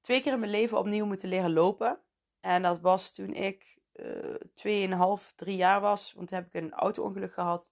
twee 0.00 0.22
keer 0.22 0.32
in 0.32 0.38
mijn 0.38 0.50
leven 0.50 0.78
opnieuw 0.78 1.06
moeten 1.06 1.28
leren 1.28 1.52
lopen. 1.52 2.03
En 2.44 2.62
dat 2.62 2.80
was 2.80 3.12
toen 3.12 3.34
ik 3.34 3.78
uh, 3.94 5.18
2,5, 5.18 5.34
3 5.34 5.56
jaar 5.56 5.80
was. 5.80 6.12
Want 6.12 6.28
toen 6.28 6.38
heb 6.38 6.46
ik 6.46 6.62
een 6.62 6.72
auto-ongeluk 6.72 7.32
gehad. 7.32 7.70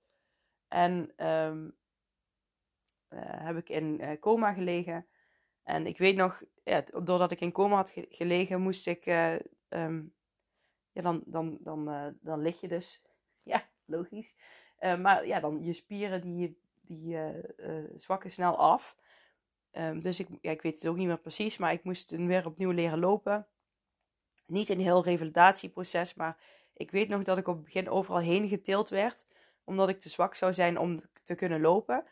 En 0.69 1.26
um, 1.26 1.76
uh, 3.09 3.21
heb 3.23 3.57
ik 3.57 3.69
in 3.69 4.00
uh, 4.00 4.21
coma 4.21 4.52
gelegen. 4.52 5.07
En 5.62 5.87
ik 5.87 5.99
weet 5.99 6.17
nog, 6.17 6.43
ja, 6.64 6.85
doordat 7.02 7.31
ik 7.31 7.41
in 7.41 7.52
coma 7.52 7.76
had 7.76 7.93
gelegen, 7.95 8.61
moest 8.61 8.87
ik. 8.87 9.07
Um, 9.69 10.14
ja, 10.93 11.02
dan, 11.02 11.23
dan, 11.26 11.59
dan, 11.61 12.14
dan 12.21 12.43
lig 12.43 12.61
je 12.61 12.69
dus. 12.69 13.02
Ja, 13.43 13.69
logisch. 13.85 14.35
maar 14.79 15.26
ja, 15.26 15.41
dan 15.41 15.64
je 15.64 15.73
spieren 15.73 16.21
die, 16.21 16.59
die 16.81 17.19
zwakken 17.97 18.31
snel 18.31 18.57
af. 18.57 18.97
Um, 19.73 20.00
dus 20.00 20.21
ik, 20.21 20.29
ja, 20.41 20.50
ik 20.50 20.62
weet 20.62 20.75
het 20.75 20.87
ook 20.87 20.97
niet 20.97 21.07
meer 21.07 21.19
precies, 21.19 21.59
maar 21.59 21.73
ik 21.73 21.85
moest 21.85 22.11
weer 22.11 22.47
opnieuw 22.47 22.71
leren 22.71 22.99
lopen. 22.99 23.47
Niet 24.46 24.68
een 24.68 24.80
heel 24.80 25.04
revalidatieproces, 25.04 26.14
maar 26.14 26.37
ik 26.75 26.90
weet 26.90 27.08
nog 27.08 27.22
dat 27.22 27.38
ik 27.38 27.49
op 27.49 27.54
het 27.54 27.64
begin 27.64 27.90
overal 27.90 28.20
heen 28.20 28.49
getild 28.49 28.88
werd, 28.88 29.26
omdat 29.64 29.88
ik 29.88 30.00
te 30.00 30.08
zwak 30.08 30.34
zou 30.34 30.54
zijn 30.54 30.78
om 30.78 31.02
te 31.22 31.34
kunnen 31.34 31.61
lopen. 31.61 32.04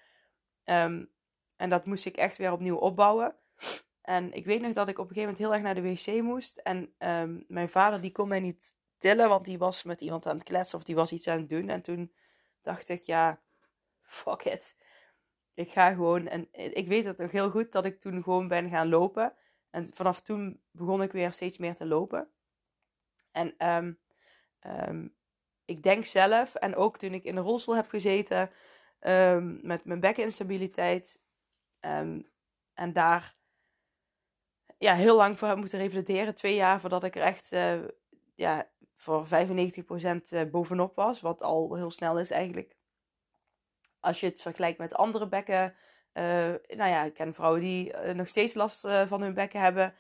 Um, 0.64 1.10
en 1.56 1.70
dat 1.70 1.86
moest 1.86 2.06
ik 2.06 2.16
echt 2.16 2.36
weer 2.36 2.52
opnieuw 2.52 2.76
opbouwen. 2.76 3.34
En 4.02 4.32
ik 4.32 4.44
weet 4.44 4.60
nog 4.60 4.72
dat 4.72 4.88
ik 4.88 4.98
op 4.98 5.08
een 5.08 5.14
gegeven 5.14 5.34
moment 5.34 5.38
heel 5.38 5.52
erg 5.54 5.62
naar 5.62 5.74
de 5.74 6.14
wc 6.14 6.22
moest. 6.22 6.56
En 6.56 6.94
um, 6.98 7.44
mijn 7.48 7.68
vader 7.68 8.00
die 8.00 8.12
kon 8.12 8.28
mij 8.28 8.40
niet 8.40 8.76
tillen, 8.98 9.28
want 9.28 9.44
die 9.44 9.58
was 9.58 9.82
met 9.82 10.00
iemand 10.00 10.26
aan 10.26 10.36
het 10.36 10.44
kletsen 10.44 10.78
of 10.78 10.84
die 10.84 10.94
was 10.94 11.12
iets 11.12 11.28
aan 11.28 11.38
het 11.38 11.48
doen. 11.48 11.68
En 11.68 11.82
toen 11.82 12.12
dacht 12.62 12.88
ik, 12.88 13.02
ja, 13.02 13.40
fuck 14.02 14.44
it 14.44 14.74
ik 15.60 15.70
ga 15.70 15.92
gewoon, 15.92 16.26
en 16.26 16.48
ik 16.52 16.86
weet 16.86 17.04
het 17.04 17.18
nog 17.18 17.30
heel 17.30 17.50
goed, 17.50 17.72
dat 17.72 17.84
ik 17.84 18.00
toen 18.00 18.22
gewoon 18.22 18.48
ben 18.48 18.68
gaan 18.68 18.88
lopen. 18.88 19.32
En 19.70 19.94
vanaf 19.94 20.20
toen 20.20 20.62
begon 20.70 21.02
ik 21.02 21.12
weer 21.12 21.32
steeds 21.32 21.58
meer 21.58 21.74
te 21.74 21.86
lopen. 21.86 22.30
En 23.32 23.68
um, 23.76 23.98
um, 24.88 25.14
ik 25.64 25.82
denk 25.82 26.04
zelf, 26.04 26.54
en 26.54 26.76
ook 26.76 26.98
toen 26.98 27.14
ik 27.14 27.24
in 27.24 27.34
de 27.34 27.40
rolstoel 27.40 27.76
heb 27.76 27.88
gezeten 27.88 28.50
um, 29.00 29.60
met 29.62 29.84
mijn 29.84 30.00
bekkeninstabiliteit. 30.00 31.22
en 31.80 32.92
daar 32.92 33.38
ja, 34.78 34.94
heel 34.94 35.16
lang 35.16 35.38
voor 35.38 35.48
heb 35.48 35.56
moeten 35.56 35.78
revalideren. 35.78 36.34
Twee 36.34 36.54
jaar 36.54 36.80
voordat 36.80 37.04
ik 37.04 37.16
er 37.16 37.22
echt 37.22 37.52
uh, 37.52 37.80
ja, 38.34 38.70
voor 38.96 39.26
95% 39.26 39.28
eh, 39.28 40.44
bovenop 40.50 40.94
was. 40.96 41.20
Wat 41.20 41.42
al 41.42 41.74
heel 41.74 41.90
snel 41.90 42.18
is 42.18 42.30
eigenlijk 42.30 42.76
als 44.00 44.20
je 44.20 44.26
het 44.26 44.40
vergelijkt 44.40 44.78
met 44.78 44.94
andere 44.94 45.28
bekken. 45.28 45.74
Uh, 46.14 46.54
nou 46.76 46.90
ja, 46.90 47.02
ik 47.02 47.14
ken 47.14 47.34
vrouwen 47.34 47.60
die 47.60 47.92
uh, 47.92 48.14
nog 48.14 48.28
steeds 48.28 48.54
last 48.54 48.84
uh, 48.84 49.06
van 49.06 49.22
hun 49.22 49.34
bekken 49.34 49.60
hebben. 49.60 49.94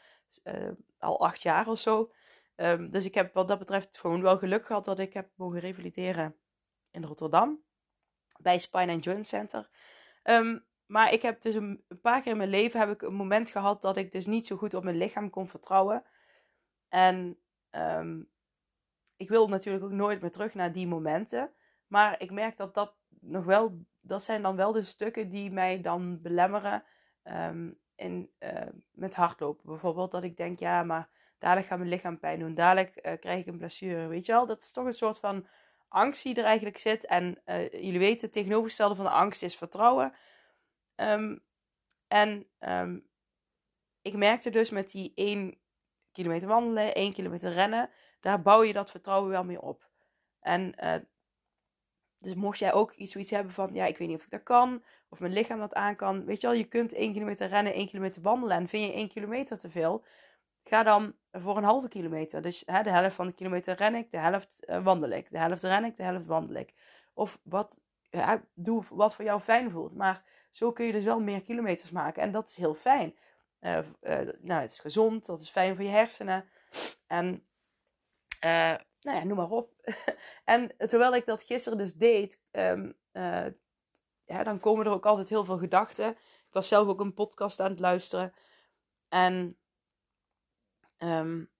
al 0.98 1.20
acht 1.20 1.42
jaar 1.42 1.68
of 1.68 1.78
zo. 1.78 2.12
Um, 2.56 2.90
dus 2.90 3.04
ik 3.04 3.14
heb 3.14 3.34
wat 3.34 3.48
dat 3.48 3.58
betreft 3.58 3.98
gewoon 3.98 4.22
wel 4.22 4.38
geluk 4.38 4.66
gehad 4.66 4.84
dat 4.84 4.98
ik 4.98 5.12
heb 5.12 5.28
mogen 5.36 5.58
revalideren 5.58 6.36
in 6.90 7.04
Rotterdam. 7.04 7.62
Bij 8.40 8.58
Spine 8.58 8.92
and 8.92 9.04
Joint 9.04 9.26
Center. 9.26 9.68
Um, 10.22 10.64
maar 10.86 11.12
ik 11.12 11.22
heb 11.22 11.42
dus 11.42 11.54
een, 11.54 11.84
paar 12.02 12.22
keer 12.22 12.32
in 12.32 12.38
mijn 12.38 12.48
leven 12.48 12.80
heb 12.80 12.90
ik 12.90 13.02
een 13.02 13.14
moment 13.14 13.50
gehad 13.50 13.82
dat 13.82 13.96
ik 13.96 14.12
dus 14.12 14.26
niet 14.26 14.46
zo 14.46 14.56
goed 14.56 14.74
op 14.74 14.84
mijn 14.84 14.96
lichaam 14.96 15.30
kon 15.30 15.48
vertrouwen. 15.48 16.04
En 16.88 17.38
um, 17.70 18.30
ik 19.16 19.28
wil 19.28 19.48
natuurlijk 19.48 19.84
ook 19.84 19.90
nooit 19.90 20.20
meer 20.20 20.30
terug 20.30 20.54
naar 20.54 20.72
die 20.72 20.86
momenten. 20.86 21.52
Maar 21.86 22.20
ik 22.20 22.30
merk 22.30 22.56
dat 22.56 22.74
dat 22.74 22.94
nog 23.20 23.44
wel 23.44 23.84
dat 24.00 24.22
zijn 24.22 24.42
dan 24.42 24.56
wel 24.56 24.72
de 24.72 24.82
stukken 24.82 25.28
die 25.28 25.50
mij 25.50 25.80
dan 25.80 26.20
belemmeren 26.20 26.84
um, 27.24 27.78
in, 27.94 28.30
uh, 28.38 28.50
met 28.90 29.14
hardlopen. 29.14 29.66
Bijvoorbeeld 29.66 30.10
dat 30.10 30.22
ik 30.22 30.36
denk, 30.36 30.58
ja, 30.58 30.82
maar 30.82 31.08
dadelijk 31.38 31.66
gaat 31.66 31.78
mijn 31.78 31.90
lichaam 31.90 32.18
pijn 32.18 32.38
doen. 32.38 32.54
Dadelijk 32.54 33.06
uh, 33.06 33.12
krijg 33.20 33.40
ik 33.40 33.46
een 33.46 33.58
blessure. 33.58 34.06
Weet 34.06 34.26
je 34.26 34.32
wel, 34.32 34.46
dat 34.46 34.62
is 34.62 34.72
toch 34.72 34.84
een 34.84 34.92
soort 34.92 35.18
van 35.18 35.46
angst 35.88 36.22
die 36.22 36.34
er 36.34 36.44
eigenlijk 36.44 36.78
zit. 36.78 37.06
En 37.06 37.42
uh, 37.46 37.70
jullie 37.70 37.98
weten, 37.98 38.20
het 38.20 38.32
tegenovergestelde 38.32 38.94
van 38.94 39.04
de 39.04 39.10
angst 39.10 39.42
is 39.42 39.56
vertrouwen. 39.56 40.12
Um, 40.96 41.42
en 42.08 42.46
um, 42.60 43.08
ik 44.02 44.16
merkte 44.16 44.50
dus 44.50 44.70
met 44.70 44.90
die 44.90 45.12
1 45.14 45.58
kilometer 46.12 46.48
wandelen, 46.48 46.94
1 46.94 47.12
kilometer 47.12 47.52
rennen, 47.52 47.90
daar 48.20 48.42
bouw 48.42 48.62
je 48.62 48.72
dat 48.72 48.90
vertrouwen 48.90 49.30
wel 49.30 49.44
mee 49.44 49.60
op. 49.60 49.88
En 50.40 50.74
dus 52.20 52.34
mocht 52.34 52.58
jij 52.58 52.72
ook 52.72 52.92
iets 52.92 53.12
zoiets 53.12 53.30
hebben 53.30 53.52
van, 53.52 53.70
ja, 53.72 53.84
ik 53.84 53.98
weet 53.98 54.08
niet 54.08 54.16
of 54.16 54.24
ik 54.24 54.30
dat 54.30 54.42
kan, 54.42 54.82
of 55.08 55.20
mijn 55.20 55.32
lichaam 55.32 55.58
dat 55.58 55.74
aan 55.74 55.96
kan. 55.96 56.24
Weet 56.24 56.40
je 56.40 56.46
wel, 56.46 56.56
je 56.56 56.64
kunt 56.64 56.92
1 56.92 57.12
kilometer 57.12 57.48
rennen, 57.48 57.74
1 57.74 57.86
kilometer 57.86 58.22
wandelen. 58.22 58.56
En 58.56 58.68
vind 58.68 58.90
je 58.90 58.92
1 58.92 59.08
kilometer 59.08 59.58
te 59.58 59.70
veel, 59.70 60.04
ga 60.64 60.82
dan 60.82 61.14
voor 61.32 61.56
een 61.56 61.64
halve 61.64 61.88
kilometer. 61.88 62.42
Dus 62.42 62.62
hè, 62.66 62.82
de 62.82 62.90
helft 62.90 63.14
van 63.14 63.26
de 63.26 63.32
kilometer 63.32 63.76
ren 63.76 63.94
ik, 63.94 64.10
de 64.10 64.18
helft 64.18 64.58
uh, 64.60 64.84
wandel 64.84 65.10
ik. 65.10 65.30
De 65.30 65.38
helft 65.38 65.62
ren 65.62 65.84
ik, 65.84 65.96
de 65.96 66.02
helft 66.02 66.26
wandel 66.26 66.56
ik. 66.56 66.74
Of 67.14 67.38
wat, 67.42 67.80
ja, 68.10 68.42
doe 68.54 68.84
wat 68.90 69.14
voor 69.14 69.24
jou 69.24 69.40
fijn 69.40 69.70
voelt. 69.70 69.94
Maar 69.94 70.22
zo 70.50 70.72
kun 70.72 70.86
je 70.86 70.92
dus 70.92 71.04
wel 71.04 71.20
meer 71.20 71.42
kilometers 71.42 71.90
maken. 71.90 72.22
En 72.22 72.32
dat 72.32 72.48
is 72.48 72.56
heel 72.56 72.74
fijn. 72.74 73.16
Uh, 73.60 73.78
nou, 74.40 74.60
het 74.60 74.70
is 74.70 74.78
gezond, 74.78 75.26
dat 75.26 75.40
is 75.40 75.50
fijn 75.50 75.74
voor 75.74 75.84
je 75.84 75.90
hersenen. 75.90 76.44
En 77.06 77.44
nou 79.00 79.18
ja, 79.18 79.24
noem 79.24 79.36
maar 79.36 79.50
op. 79.50 79.72
en 80.44 80.74
terwijl 80.76 81.14
ik 81.14 81.26
dat 81.26 81.42
gisteren 81.42 81.78
dus 81.78 81.94
deed, 81.94 82.40
um, 82.50 82.96
uh, 83.12 83.46
ja, 84.24 84.42
dan 84.42 84.60
komen 84.60 84.86
er 84.86 84.92
ook 84.92 85.06
altijd 85.06 85.28
heel 85.28 85.44
veel 85.44 85.58
gedachten. 85.58 86.10
Ik 86.10 86.56
was 86.56 86.68
zelf 86.68 86.88
ook 86.88 87.00
een 87.00 87.14
podcast 87.14 87.60
aan 87.60 87.70
het 87.70 87.80
luisteren. 87.80 88.34
En 89.08 89.56
um, 90.98 91.50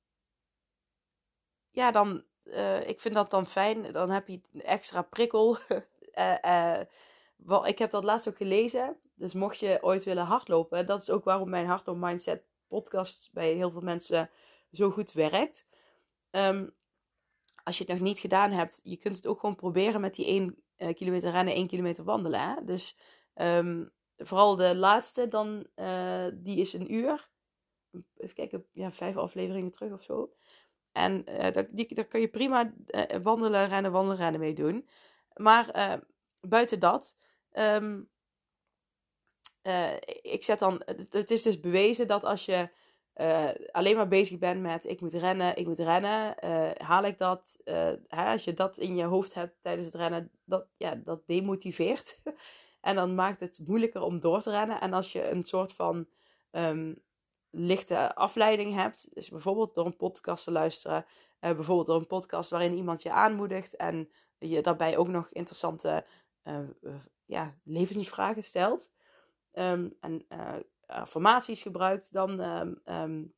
ja, 1.70 1.90
dan, 1.90 2.25
uh, 2.44 2.88
ik 2.88 3.00
vind 3.00 3.14
dat 3.14 3.30
dan 3.30 3.47
fijn. 3.47 3.92
Dan 3.92 4.11
heb 4.11 4.28
je 4.28 4.40
een 4.52 4.62
extra 4.62 5.02
prikkel. 5.02 5.59
uh, 6.14 6.80
ik 7.64 7.78
heb 7.78 7.90
dat 7.90 8.04
laatst 8.04 8.28
ook 8.28 8.37
gelezen. 8.37 9.00
Dus 9.20 9.35
mocht 9.35 9.59
je 9.59 9.78
ooit 9.80 10.04
willen 10.04 10.25
hardlopen, 10.25 10.87
dat 10.87 11.00
is 11.00 11.11
ook 11.11 11.25
waarom 11.25 11.50
mijn 11.50 11.66
Hardloop 11.66 11.97
Mindset 11.97 12.44
podcast 12.68 13.28
bij 13.32 13.52
heel 13.52 13.70
veel 13.70 13.80
mensen 13.80 14.30
zo 14.73 14.90
goed 14.90 15.12
werkt. 15.12 15.66
Um, 16.30 16.75
als 17.70 17.78
je 17.78 17.84
het 17.84 17.92
nog 17.92 18.08
niet 18.08 18.18
gedaan 18.18 18.50
hebt, 18.50 18.80
je 18.82 18.96
kunt 18.96 19.16
het 19.16 19.26
ook 19.26 19.40
gewoon 19.40 19.54
proberen 19.54 20.00
met 20.00 20.14
die 20.14 20.26
1 20.26 20.62
uh, 20.78 20.94
kilometer 20.94 21.30
rennen, 21.30 21.54
1 21.54 21.66
kilometer 21.66 22.04
wandelen. 22.04 22.66
Dus 22.66 22.96
um, 23.34 23.92
vooral 24.16 24.56
de 24.56 24.76
laatste, 24.76 25.28
dan, 25.28 25.66
uh, 25.76 26.26
die 26.34 26.56
is 26.56 26.72
een 26.72 26.94
uur. 26.94 27.28
Even 28.16 28.34
kijken, 28.34 28.66
ja, 28.72 28.92
vijf 28.92 29.16
afleveringen 29.16 29.70
terug 29.70 29.92
of 29.92 30.02
zo. 30.02 30.32
En 30.92 31.24
daar, 31.24 31.66
die, 31.70 31.94
daar 31.94 32.04
kun 32.04 32.20
je 32.20 32.28
prima 32.28 32.72
wandelen, 33.22 33.68
rennen, 33.68 33.92
wandelen, 33.92 34.16
rennen 34.16 34.40
mee 34.40 34.54
doen. 34.54 34.88
Maar 35.34 36.00
buiten 36.40 36.78
dat, 36.78 37.16
um, 37.52 38.10
ik 40.22 40.44
zet 40.44 40.58
dan, 40.58 40.82
het 41.10 41.30
is 41.30 41.42
dus 41.42 41.60
bewezen 41.60 42.06
dat 42.06 42.24
als 42.24 42.44
je 42.44 42.70
uh, 43.20 43.48
alleen 43.70 43.96
maar 43.96 44.08
bezig 44.08 44.38
bent 44.38 44.60
met 44.60 44.84
ik 44.84 45.00
moet 45.00 45.14
rennen, 45.14 45.56
ik 45.56 45.66
moet 45.66 45.78
rennen, 45.78 46.36
uh, 46.44 46.70
haal 46.76 47.04
ik 47.04 47.18
dat? 47.18 47.56
Uh, 47.64 47.92
hè, 48.06 48.24
als 48.30 48.44
je 48.44 48.54
dat 48.54 48.76
in 48.76 48.96
je 48.96 49.04
hoofd 49.04 49.34
hebt 49.34 49.62
tijdens 49.62 49.86
het 49.86 49.94
rennen, 49.94 50.30
dat, 50.44 50.66
ja, 50.76 50.94
dat 50.94 51.26
demotiveert. 51.26 52.20
en 52.80 52.94
dan 52.94 53.14
maakt 53.14 53.40
het 53.40 53.60
moeilijker 53.66 54.02
om 54.02 54.20
door 54.20 54.42
te 54.42 54.50
rennen. 54.50 54.80
En 54.80 54.92
als 54.92 55.12
je 55.12 55.30
een 55.30 55.44
soort 55.44 55.72
van 55.72 56.06
um, 56.50 57.02
lichte 57.50 58.14
afleiding 58.14 58.74
hebt, 58.74 59.08
dus 59.14 59.28
bijvoorbeeld 59.28 59.74
door 59.74 59.86
een 59.86 59.96
podcast 59.96 60.44
te 60.44 60.50
luisteren, 60.50 61.04
bijvoorbeeld 61.40 61.86
door 61.86 61.96
een 61.96 62.06
podcast 62.06 62.50
waarin 62.50 62.74
iemand 62.74 63.02
je 63.02 63.12
aanmoedigt 63.12 63.76
en 63.76 64.10
je 64.38 64.60
daarbij 64.60 64.96
ook 64.96 65.08
nog 65.08 65.28
interessante 65.28 66.06
ja, 67.26 67.54
levensvragen 67.64 68.44
stelt. 68.44 68.90
Um, 69.52 69.96
en 70.00 70.26
affirmaties 70.90 71.62
gebruikt, 71.62 72.12
dan 72.12 72.40
um, 72.40 72.80
um, 72.85 73.35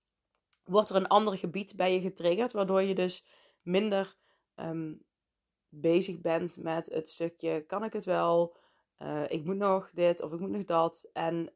wordt 0.65 0.91
er 0.91 0.97
een 0.97 1.07
ander 1.07 1.37
gebied 1.39 1.77
bij 1.77 1.95
je 1.95 2.01
getriggerd, 2.01 2.53
waardoor 2.53 2.83
je 2.83 2.95
dus 2.95 3.27
minder 3.63 4.17
um, 4.57 5.05
bezig 5.69 6.21
bent 6.21 6.57
met 6.57 6.87
het 6.87 7.09
stukje: 7.09 7.65
kan 7.67 7.85
ik 7.85 7.93
het 7.93 8.05
wel? 8.05 8.57
Uh, 8.99 9.31
ik 9.31 9.45
moet 9.45 9.57
nog 9.57 9.91
dit 9.91 10.23
of 10.23 10.33
ik 10.33 10.41
moet 10.41 10.51
nog 10.51 10.65
dat. 10.65 11.09
En 11.13 11.53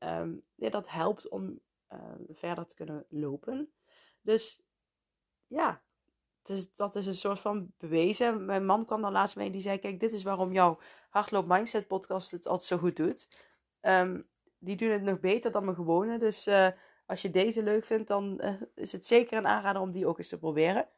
ja, 0.55 0.71
dat 0.71 0.89
helpt 0.89 1.29
om 1.29 1.61
uh, 1.93 1.99
verder 2.29 2.67
te 2.67 2.75
kunnen 2.75 3.07
lopen. 3.09 3.73
Dus 4.21 4.61
ja, 5.47 5.83
dus 6.43 6.75
dat 6.75 6.95
is 6.95 7.07
een 7.07 7.17
soort 7.17 7.39
van 7.39 7.73
bewezen. 7.79 8.45
Mijn 8.45 8.67
man 8.67 8.87
kwam 8.87 9.03
dan 9.03 9.13
laatst 9.13 9.37
mee 9.37 9.51
die 9.51 9.61
zei: 9.61 9.79
Kijk, 9.79 10.01
dit 10.01 10.13
is 10.13 10.23
waarom 10.23 10.53
jouw 10.53 10.79
Hardloop 11.11 11.47
Mindset 11.47 11.87
podcast 11.87 12.31
het 12.31 12.47
altijd 12.47 12.69
zo 12.69 12.77
goed 12.77 12.97
doet. 12.97 13.29
Die 14.59 14.77
doen 14.77 14.91
het 14.91 15.03
nog 15.03 15.21
beter 15.21 15.51
dan 15.51 15.65
mijn 15.65 15.77
gewone. 15.77 16.19
Dus 16.19 16.47
uh, 16.47 16.69
als 17.07 17.23
je 17.23 17.31
deze 17.31 17.63
leuk 17.63 17.85
vindt, 17.85 18.09
dan 18.09 18.41
eh, 18.41 18.55
is 18.75 18.93
het 18.93 19.07
zeker 19.07 19.39
een 19.39 19.47
aanrader 19.47 19.83
om 19.83 19.91
die 19.91 20.07
ook 20.07 20.19
eens 20.19 20.29
te 20.29 20.39
proberen. 20.39 20.89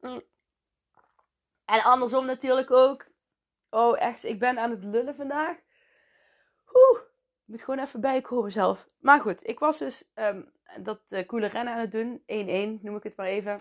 Mm. 0.00 0.20
En 1.64 1.82
andersom 1.82 2.26
natuurlijk 2.26 2.70
ook. 2.70 3.06
Oh, 3.70 4.00
echt, 4.00 4.24
ik 4.24 4.38
ben 4.38 4.58
aan 4.58 4.70
het 4.70 4.84
lullen 4.84 5.14
vandaag. 5.14 5.56
Oeh, 6.74 7.00
ik 7.00 7.46
moet 7.46 7.62
gewoon 7.62 7.80
even 7.84 8.00
bijkomen 8.00 8.52
zelf. 8.52 8.88
Maar 8.98 9.20
goed, 9.20 9.48
ik 9.48 9.58
was 9.58 9.78
dus 9.78 10.10
um, 10.14 10.52
dat 10.80 11.00
uh, 11.08 11.26
coole 11.26 11.46
rennen 11.46 11.74
aan 11.74 11.80
het 11.80 11.92
doen. 11.92 12.22
1-1 12.78 12.82
noem 12.82 12.96
ik 12.96 13.02
het 13.02 13.16
maar 13.16 13.26
even. 13.26 13.60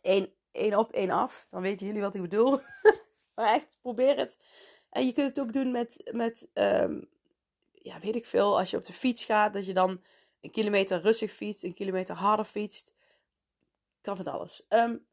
1 0.00 0.78
op, 0.78 0.92
1 0.92 1.10
af. 1.10 1.46
Dan 1.48 1.62
weten 1.62 1.86
jullie 1.86 2.02
wat 2.02 2.14
ik 2.14 2.20
bedoel. 2.20 2.60
maar 3.34 3.54
echt, 3.54 3.78
probeer 3.82 4.16
het. 4.16 4.38
En 4.94 5.06
je 5.06 5.12
kunt 5.12 5.28
het 5.28 5.40
ook 5.40 5.52
doen 5.52 5.70
met, 5.70 6.10
met 6.12 6.48
um, 6.54 7.08
ja, 7.72 7.98
weet 8.00 8.14
ik 8.14 8.26
veel, 8.26 8.58
als 8.58 8.70
je 8.70 8.76
op 8.76 8.84
de 8.84 8.92
fiets 8.92 9.24
gaat, 9.24 9.52
dat 9.52 9.66
je 9.66 9.74
dan 9.74 10.00
een 10.40 10.50
kilometer 10.50 11.00
rustig 11.00 11.32
fietst, 11.32 11.62
een 11.62 11.74
kilometer 11.74 12.14
harder 12.14 12.44
fietst. 12.44 12.94
Kan 14.00 14.16
van 14.16 14.26
alles. 14.26 14.66
Um, 14.68 15.06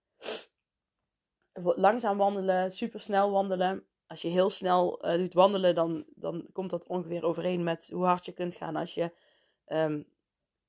langzaam 1.53 2.17
wandelen, 2.17 2.71
super 2.71 3.01
snel 3.01 3.31
wandelen. 3.31 3.85
Als 4.07 4.21
je 4.21 4.27
heel 4.27 4.49
snel 4.49 5.05
uh, 5.05 5.17
doet 5.17 5.33
wandelen, 5.33 5.75
dan, 5.75 6.05
dan 6.15 6.47
komt 6.53 6.69
dat 6.69 6.87
ongeveer 6.87 7.25
overeen 7.25 7.63
met 7.63 7.89
hoe 7.91 8.05
hard 8.05 8.25
je 8.25 8.31
kunt 8.31 8.55
gaan 8.55 8.75
als 8.75 8.93
je 8.93 9.11
um, 9.67 10.07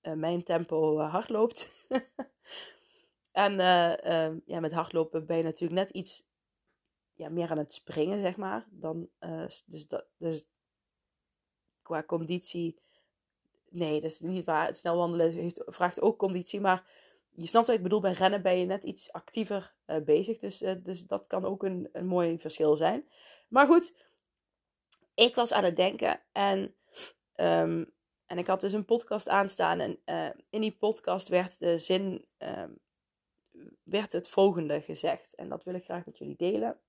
uh, 0.02 0.12
mijn 0.12 0.42
tempo 0.42 0.99
uh, 0.99 1.11
hard 1.11 1.28
loopt. 1.28 1.69
en 3.33 3.57
ja, 4.47 4.61
met 4.61 4.73
hardlopen 4.73 5.26
ben 5.26 5.37
je 5.37 5.42
natuurlijk 5.42 5.81
net 5.81 5.90
iets 5.90 6.31
ja, 7.14 7.28
meer 7.28 7.50
aan 7.50 7.59
het 7.59 7.73
springen, 7.73 8.21
zeg 8.21 8.37
maar. 8.37 8.66
Dan, 8.71 9.09
dus, 9.66 9.88
dat, 9.88 10.04
dus 10.16 10.47
qua 11.83 12.02
conditie. 12.02 12.78
Nee, 13.69 14.00
dat 14.00 14.11
is 14.11 14.21
niet 14.21 14.45
waar. 14.45 14.75
Snel 14.75 14.97
wandelen 14.97 15.33
heeft, 15.33 15.62
vraagt 15.66 16.00
ook 16.00 16.19
conditie. 16.19 16.61
Maar 16.61 16.87
je 17.31 17.47
snapt 17.47 17.66
wat 17.66 17.76
ik 17.76 17.83
bedoel. 17.83 18.00
Bij 18.00 18.12
rennen 18.12 18.42
ben 18.42 18.59
je 18.59 18.66
net 18.66 18.85
iets 18.85 19.12
actiever 19.12 19.75
uh, 19.87 19.97
bezig. 19.97 20.38
Dus, 20.38 20.62
uh, 20.62 20.75
dus 20.78 21.07
dat 21.07 21.26
kan 21.26 21.45
ook 21.45 21.62
een, 21.62 21.88
een 21.92 22.07
mooi 22.07 22.38
verschil 22.38 22.76
zijn. 22.76 23.09
Maar 23.49 23.66
goed, 23.66 23.97
ik 25.14 25.35
was 25.35 25.52
aan 25.52 25.64
het 25.64 25.76
denken. 25.76 26.21
En, 26.33 26.75
um, 27.37 27.92
en 28.26 28.38
ik 28.38 28.47
had 28.47 28.61
dus 28.61 28.73
een 28.73 28.85
podcast 28.85 29.28
aanstaan. 29.28 29.81
En 29.81 29.99
in 30.50 30.61
die 30.61 30.76
podcast 30.76 31.28
werd 31.28 31.59
de 31.59 31.78
zin. 31.78 32.26
Um, 32.38 32.81
werd 33.83 34.12
het 34.12 34.28
volgende 34.28 34.81
gezegd. 34.81 35.35
En 35.35 35.49
dat 35.49 35.64
wil 35.64 35.75
ik 35.75 35.85
graag 35.85 36.07
met 36.07 36.19
jullie 36.19 36.37
delen. 36.37 36.81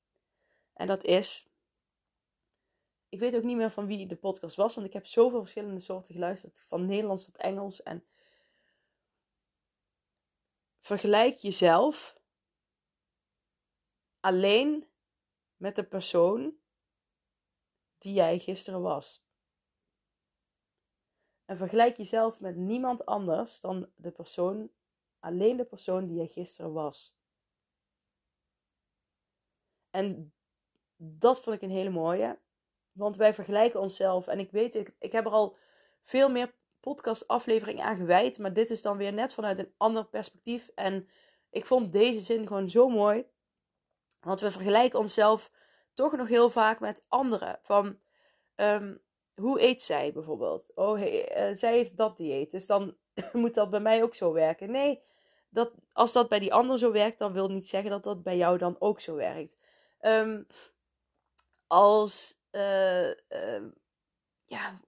En 0.73 0.87
dat 0.87 1.03
is 1.03 1.47
ik 3.13 3.19
weet 3.19 3.35
ook 3.35 3.43
niet 3.43 3.55
meer 3.55 3.71
van 3.71 3.85
wie 3.85 4.07
de 4.07 4.15
podcast 4.15 4.55
was, 4.55 4.75
want 4.75 4.87
ik 4.87 4.93
heb 4.93 5.05
zoveel 5.05 5.39
verschillende 5.39 5.79
soorten 5.79 6.13
geluisterd, 6.13 6.61
van 6.61 6.85
Nederlands 6.85 7.25
tot 7.25 7.37
Engels. 7.37 7.83
En 7.83 8.05
vergelijk 10.79 11.37
jezelf 11.37 12.19
alleen 14.19 14.87
met 15.55 15.75
de 15.75 15.83
persoon 15.83 16.55
die 17.97 18.13
jij 18.13 18.39
gisteren 18.39 18.81
was. 18.81 19.25
En 21.45 21.57
vergelijk 21.57 21.97
jezelf 21.97 22.39
met 22.39 22.55
niemand 22.55 23.05
anders 23.05 23.59
dan 23.59 23.91
de 23.95 24.11
persoon, 24.11 24.71
alleen 25.19 25.57
de 25.57 25.65
persoon 25.65 26.07
die 26.07 26.15
jij 26.15 26.27
gisteren 26.27 26.73
was. 26.73 27.15
En 29.89 30.33
dat 31.05 31.41
vond 31.41 31.55
ik 31.55 31.61
een 31.61 31.75
hele 31.75 31.89
mooie. 31.89 32.37
Want 32.91 33.15
wij 33.15 33.33
vergelijken 33.33 33.79
onszelf. 33.79 34.27
En 34.27 34.39
ik 34.39 34.51
weet, 34.51 34.75
ik, 34.75 34.95
ik 34.99 35.11
heb 35.11 35.25
er 35.25 35.31
al 35.31 35.57
veel 36.03 36.29
meer 36.29 36.53
podcast-afleveringen 36.79 37.83
aan 37.83 37.95
gewijd. 37.95 38.37
Maar 38.37 38.53
dit 38.53 38.69
is 38.69 38.81
dan 38.81 38.97
weer 38.97 39.13
net 39.13 39.33
vanuit 39.33 39.59
een 39.59 39.73
ander 39.77 40.05
perspectief. 40.05 40.69
En 40.75 41.07
ik 41.49 41.65
vond 41.65 41.91
deze 41.91 42.19
zin 42.19 42.47
gewoon 42.47 42.69
zo 42.69 42.89
mooi. 42.89 43.25
Want 44.21 44.39
we 44.39 44.51
vergelijken 44.51 44.99
onszelf 44.99 45.51
toch 45.93 46.15
nog 46.15 46.27
heel 46.27 46.49
vaak 46.49 46.79
met 46.79 47.05
anderen. 47.07 47.59
Van 47.61 47.99
um, 48.55 49.01
hoe 49.35 49.61
eet 49.61 49.81
zij 49.81 50.13
bijvoorbeeld? 50.13 50.71
Oh, 50.75 50.97
hey, 50.97 51.49
uh, 51.49 51.55
zij 51.55 51.73
heeft 51.73 51.97
dat 51.97 52.17
dieet. 52.17 52.51
Dus 52.51 52.65
dan 52.65 52.95
moet 53.33 53.53
dat 53.53 53.69
bij 53.69 53.79
mij 53.79 54.03
ook 54.03 54.15
zo 54.15 54.33
werken. 54.33 54.71
Nee, 54.71 55.01
dat, 55.49 55.71
als 55.93 56.13
dat 56.13 56.29
bij 56.29 56.39
die 56.39 56.53
ander 56.53 56.77
zo 56.79 56.91
werkt, 56.91 57.19
dan 57.19 57.33
wil 57.33 57.49
niet 57.49 57.69
zeggen 57.69 57.89
dat 57.89 58.03
dat 58.03 58.23
bij 58.23 58.37
jou 58.37 58.57
dan 58.57 58.75
ook 58.79 58.99
zo 58.99 59.15
werkt. 59.15 59.57
Um, 60.01 60.47
als 61.73 62.39
uh, 62.51 63.07
uh, 63.09 63.63
ja, 64.45 64.79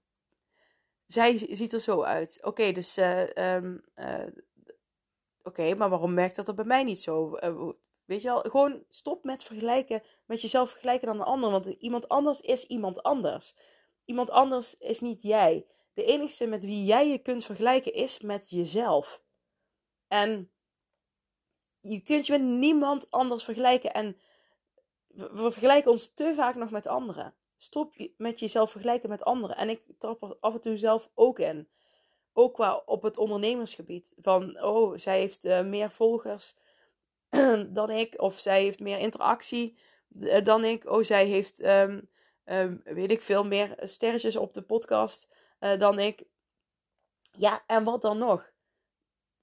zij 1.05 1.37
ziet 1.37 1.73
er 1.73 1.79
zo 1.79 2.01
uit. 2.03 2.39
Oké, 2.41 2.71
dus, 2.71 2.97
uh, 2.97 3.55
um, 3.55 3.83
oké, 5.43 5.75
maar 5.75 5.89
waarom 5.89 6.13
merkt 6.13 6.35
dat 6.35 6.47
er 6.47 6.53
bij 6.53 6.65
mij 6.65 6.83
niet 6.83 7.01
zo? 7.01 7.37
weet 8.05 8.21
je 8.21 8.27
wel, 8.27 8.39
gewoon 8.39 8.83
stop 8.89 9.23
met 9.23 9.43
vergelijken, 9.43 10.03
met 10.25 10.41
jezelf 10.41 10.69
vergelijken 10.69 11.07
dan 11.07 11.19
een 11.19 11.25
ander. 11.25 11.51
Want 11.51 11.65
iemand 11.65 12.09
anders 12.09 12.41
is 12.41 12.65
iemand 12.65 13.03
anders. 13.03 13.55
Iemand 14.05 14.29
anders 14.29 14.77
is 14.77 14.99
niet 14.99 15.21
jij. 15.21 15.67
De 15.93 16.03
enige 16.03 16.47
met 16.47 16.65
wie 16.65 16.85
jij 16.85 17.09
je 17.09 17.17
kunt 17.17 17.45
vergelijken 17.45 17.93
is 17.93 18.19
met 18.19 18.49
jezelf. 18.49 19.21
En 20.07 20.51
je 21.79 22.01
kunt 22.01 22.25
je 22.27 22.31
met 22.31 22.41
niemand 22.41 23.11
anders 23.11 23.43
vergelijken. 23.43 23.93
En 23.93 24.17
we 25.15 25.51
vergelijken 25.51 25.91
ons 25.91 26.13
te 26.13 26.33
vaak 26.35 26.55
nog 26.55 26.69
met 26.69 26.87
anderen. 26.87 27.33
Stop 27.57 27.93
met 28.17 28.39
jezelf 28.39 28.71
vergelijken 28.71 29.09
met 29.09 29.23
anderen. 29.23 29.57
En 29.57 29.69
ik 29.69 29.81
trap 29.97 30.23
er 30.23 30.37
af 30.39 30.53
en 30.53 30.61
toe 30.61 30.77
zelf 30.77 31.09
ook 31.13 31.39
in. 31.39 31.69
Ook 32.33 32.53
qua 32.53 32.81
op 32.85 33.01
het 33.01 33.17
ondernemersgebied. 33.17 34.13
Van, 34.17 34.61
oh, 34.61 34.97
zij 34.97 35.19
heeft 35.19 35.45
uh, 35.45 35.61
meer 35.61 35.91
volgers 35.91 36.55
dan 37.69 37.89
ik. 37.89 38.21
Of 38.21 38.39
zij 38.39 38.61
heeft 38.61 38.79
meer 38.79 38.97
interactie 38.97 39.77
uh, 40.19 40.43
dan 40.43 40.63
ik. 40.63 40.89
Oh, 40.89 41.03
zij 41.03 41.25
heeft, 41.25 41.65
um, 41.65 42.09
um, 42.45 42.81
weet 42.83 43.11
ik 43.11 43.21
veel, 43.21 43.45
meer 43.45 43.75
sterretjes 43.81 44.35
op 44.35 44.53
de 44.53 44.61
podcast 44.61 45.33
uh, 45.59 45.79
dan 45.79 45.99
ik. 45.99 46.23
Ja, 47.31 47.63
en 47.67 47.83
wat 47.83 48.01
dan 48.01 48.17
nog? 48.17 48.51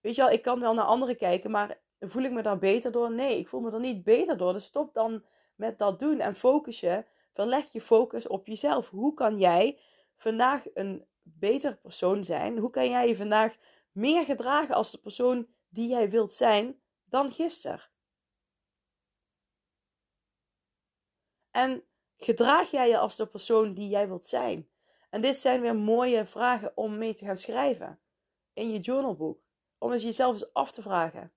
Weet 0.01 0.15
je 0.15 0.23
wel, 0.23 0.31
ik 0.31 0.43
kan 0.43 0.61
wel 0.61 0.75
naar 0.75 0.85
anderen 0.85 1.17
kijken, 1.17 1.51
maar 1.51 1.79
voel 2.01 2.23
ik 2.23 2.33
me 2.33 2.43
daar 2.43 2.59
beter 2.59 2.93
door? 2.93 3.13
Nee, 3.13 3.39
ik 3.39 3.49
voel 3.49 3.61
me 3.61 3.71
er 3.71 3.81
niet 3.81 4.05
beter 4.05 4.37
door. 4.37 4.53
Dus 4.53 4.65
stop 4.65 4.95
dan 4.95 5.25
met 5.55 5.79
dat 5.79 5.99
doen 5.99 6.21
en 6.21 6.35
focus 6.35 6.81
je 6.81 7.05
Verleg 7.33 7.73
je 7.73 7.81
focus 7.81 8.27
op 8.27 8.47
jezelf. 8.47 8.89
Hoe 8.89 9.15
kan 9.15 9.39
jij 9.39 9.81
vandaag 10.17 10.65
een 10.75 11.07
beter 11.23 11.77
persoon 11.77 12.25
zijn? 12.25 12.59
Hoe 12.59 12.71
kan 12.71 12.89
jij 12.89 13.09
je 13.09 13.17
vandaag 13.17 13.57
meer 13.93 14.25
gedragen 14.25 14.75
als 14.75 14.91
de 14.91 14.99
persoon 14.99 15.47
die 15.69 15.89
jij 15.89 16.11
wilt 16.11 16.33
zijn 16.33 16.83
dan 17.05 17.31
gisteren? 17.31 17.91
En 21.51 21.85
gedraag 22.17 22.71
jij 22.71 22.89
je 22.89 22.99
als 22.99 23.17
de 23.17 23.27
persoon 23.27 23.75
die 23.75 23.89
jij 23.89 24.09
wilt 24.09 24.27
zijn? 24.27 24.71
En 25.11 25.21
dit 25.21 25.37
zijn 25.37 25.61
weer 25.61 25.77
mooie 25.77 26.27
vragen 26.27 26.77
om 26.77 26.99
mee 26.99 27.15
te 27.15 27.25
gaan 27.25 27.37
schrijven 27.37 28.01
in 28.53 28.71
je 28.71 28.81
journalboek. 28.81 29.41
Om 29.79 29.91
het 29.91 30.03
jezelf 30.03 30.33
eens 30.33 30.53
af 30.53 30.73
te 30.73 30.83
vragen. 30.83 31.33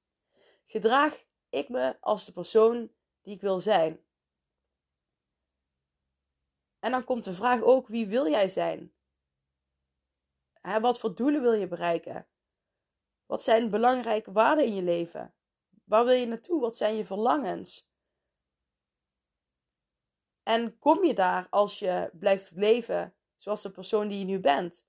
Gedraag 0.65 1.23
ik 1.49 1.69
me 1.69 1.97
als 2.01 2.25
de 2.25 2.31
persoon 2.31 2.91
die 3.21 3.33
ik 3.33 3.41
wil 3.41 3.59
zijn? 3.59 4.04
En 6.85 6.91
dan 6.91 7.03
komt 7.03 7.23
de 7.23 7.33
vraag 7.33 7.61
ook: 7.61 7.87
wie 7.87 8.07
wil 8.07 8.27
jij 8.27 8.47
zijn? 8.47 8.93
Wat 10.61 10.99
voor 10.99 11.15
doelen 11.15 11.41
wil 11.41 11.53
je 11.53 11.67
bereiken? 11.67 12.27
Wat 13.25 13.43
zijn 13.43 13.69
belangrijke 13.69 14.31
waarden 14.31 14.65
in 14.65 14.75
je 14.75 14.81
leven? 14.81 15.33
Waar 15.83 16.05
wil 16.05 16.13
je 16.13 16.25
naartoe? 16.25 16.61
Wat 16.61 16.77
zijn 16.77 16.95
je 16.95 17.05
verlangens? 17.05 17.89
En 20.43 20.79
kom 20.79 21.05
je 21.05 21.13
daar 21.13 21.47
als 21.49 21.79
je 21.79 22.09
blijft 22.13 22.51
leven 22.51 23.15
zoals 23.35 23.61
de 23.61 23.71
persoon 23.71 24.07
die 24.07 24.19
je 24.19 24.25
nu 24.25 24.39
bent? 24.39 24.87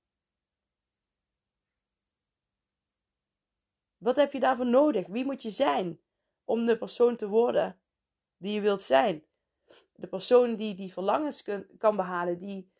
Wat 3.96 4.16
heb 4.16 4.32
je 4.32 4.40
daarvoor 4.40 4.66
nodig? 4.66 5.06
Wie 5.06 5.24
moet 5.24 5.42
je 5.42 5.50
zijn 5.50 6.00
om 6.44 6.66
de 6.66 6.78
persoon 6.78 7.16
te 7.16 7.28
worden 7.28 7.80
die 8.36 8.54
je 8.54 8.60
wilt 8.60 8.82
zijn? 8.82 9.25
De 9.96 10.06
persoon 10.06 10.56
die 10.56 10.74
die 10.74 10.92
verlangens 10.92 11.42
kan 11.78 11.96
behalen, 11.96 12.38
die 12.38 12.70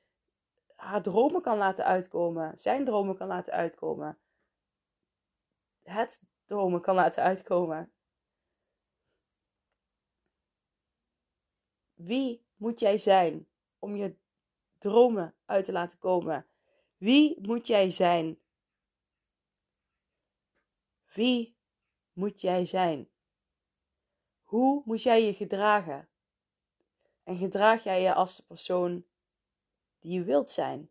haar 0.74 1.02
dromen 1.02 1.42
kan 1.42 1.58
laten 1.58 1.84
uitkomen, 1.84 2.58
zijn 2.58 2.84
dromen 2.84 3.16
kan 3.16 3.26
laten 3.26 3.52
uitkomen, 3.52 4.18
het 5.82 6.22
dromen 6.44 6.80
kan 6.80 6.94
laten 6.94 7.22
uitkomen. 7.22 7.92
Wie 11.94 12.46
moet 12.56 12.80
jij 12.80 12.98
zijn 12.98 13.48
om 13.78 13.96
je 13.96 14.16
dromen 14.78 15.34
uit 15.44 15.64
te 15.64 15.72
laten 15.72 15.98
komen? 15.98 16.46
Wie 16.96 17.46
moet 17.46 17.66
jij 17.66 17.90
zijn? 17.90 18.38
Wie 21.12 21.56
moet 22.12 22.40
jij 22.40 22.66
zijn? 22.66 23.08
Hoe 24.42 24.82
moet 24.84 25.02
jij 25.02 25.24
je 25.24 25.34
gedragen? 25.34 26.08
En 27.26 27.36
gedraag 27.36 27.82
jij 27.82 28.02
je 28.02 28.14
als 28.14 28.36
de 28.36 28.42
persoon 28.42 29.04
die 29.98 30.12
je 30.12 30.24
wilt 30.24 30.50
zijn? 30.50 30.90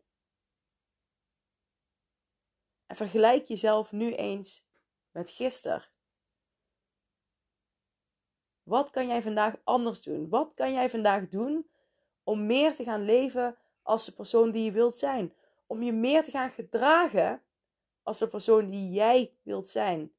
En 2.86 2.96
vergelijk 2.96 3.48
jezelf 3.48 3.92
nu 3.92 4.14
eens 4.14 4.64
met 5.10 5.30
gisteren. 5.30 5.88
Wat 8.62 8.90
kan 8.90 9.06
jij 9.06 9.22
vandaag 9.22 9.56
anders 9.64 10.02
doen? 10.02 10.28
Wat 10.28 10.54
kan 10.54 10.72
jij 10.72 10.90
vandaag 10.90 11.28
doen 11.28 11.70
om 12.24 12.46
meer 12.46 12.74
te 12.74 12.84
gaan 12.84 13.04
leven 13.04 13.56
als 13.82 14.04
de 14.04 14.12
persoon 14.12 14.50
die 14.50 14.64
je 14.64 14.72
wilt 14.72 14.96
zijn? 14.96 15.34
Om 15.66 15.82
je 15.82 15.92
meer 15.92 16.22
te 16.22 16.30
gaan 16.30 16.50
gedragen 16.50 17.42
als 18.02 18.18
de 18.18 18.28
persoon 18.28 18.70
die 18.70 18.90
jij 18.90 19.36
wilt 19.42 19.66
zijn. 19.66 20.14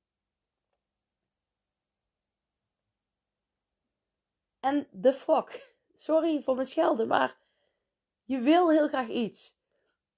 En 4.59 4.87
the 5.01 5.13
fuck. 5.13 5.76
Sorry 5.97 6.41
voor 6.41 6.55
mijn 6.55 6.67
schelden, 6.67 7.07
maar 7.07 7.37
je 8.23 8.39
wil 8.39 8.69
heel 8.69 8.87
graag 8.87 9.07
iets. 9.07 9.55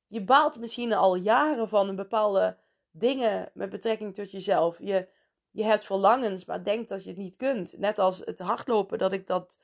Je 0.07 0.23
baalt 0.23 0.59
misschien 0.59 0.93
al 0.93 1.15
jaren 1.15 1.69
van 1.69 1.87
een 1.87 1.95
bepaalde 1.95 2.57
dingen 2.91 3.51
met 3.53 3.69
betrekking 3.69 4.15
tot 4.15 4.31
jezelf. 4.31 4.79
Je, 4.79 5.07
je 5.51 5.63
hebt 5.63 5.83
verlangens, 5.85 6.45
maar 6.45 6.63
denkt 6.63 6.89
dat 6.89 7.03
je 7.03 7.09
het 7.09 7.17
niet 7.17 7.35
kunt. 7.35 7.77
Net 7.77 7.99
als 7.99 8.19
het 8.19 8.39
hardlopen, 8.39 8.97
dat 8.97 9.11
ik 9.11 9.27
dat 9.27 9.57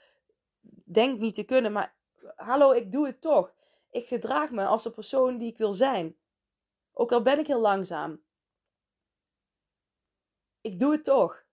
denk 0.85 1.19
niet 1.19 1.35
te 1.35 1.43
kunnen. 1.43 1.71
Maar 1.71 1.95
hallo, 2.35 2.71
ik 2.71 2.91
doe 2.91 3.05
het 3.05 3.21
toch. 3.21 3.53
Ik 3.91 4.07
gedraag 4.07 4.51
me 4.51 4.65
als 4.65 4.83
de 4.83 4.91
persoon 4.91 5.37
die 5.37 5.51
ik 5.51 5.57
wil 5.57 5.73
zijn. 5.73 6.17
Ook 6.93 7.11
al 7.11 7.21
ben 7.21 7.39
ik 7.39 7.47
heel 7.47 7.61
langzaam. 7.61 8.23
Ik 10.61 10.79
doe 10.79 10.91
het 10.91 11.03
toch. 11.03 11.43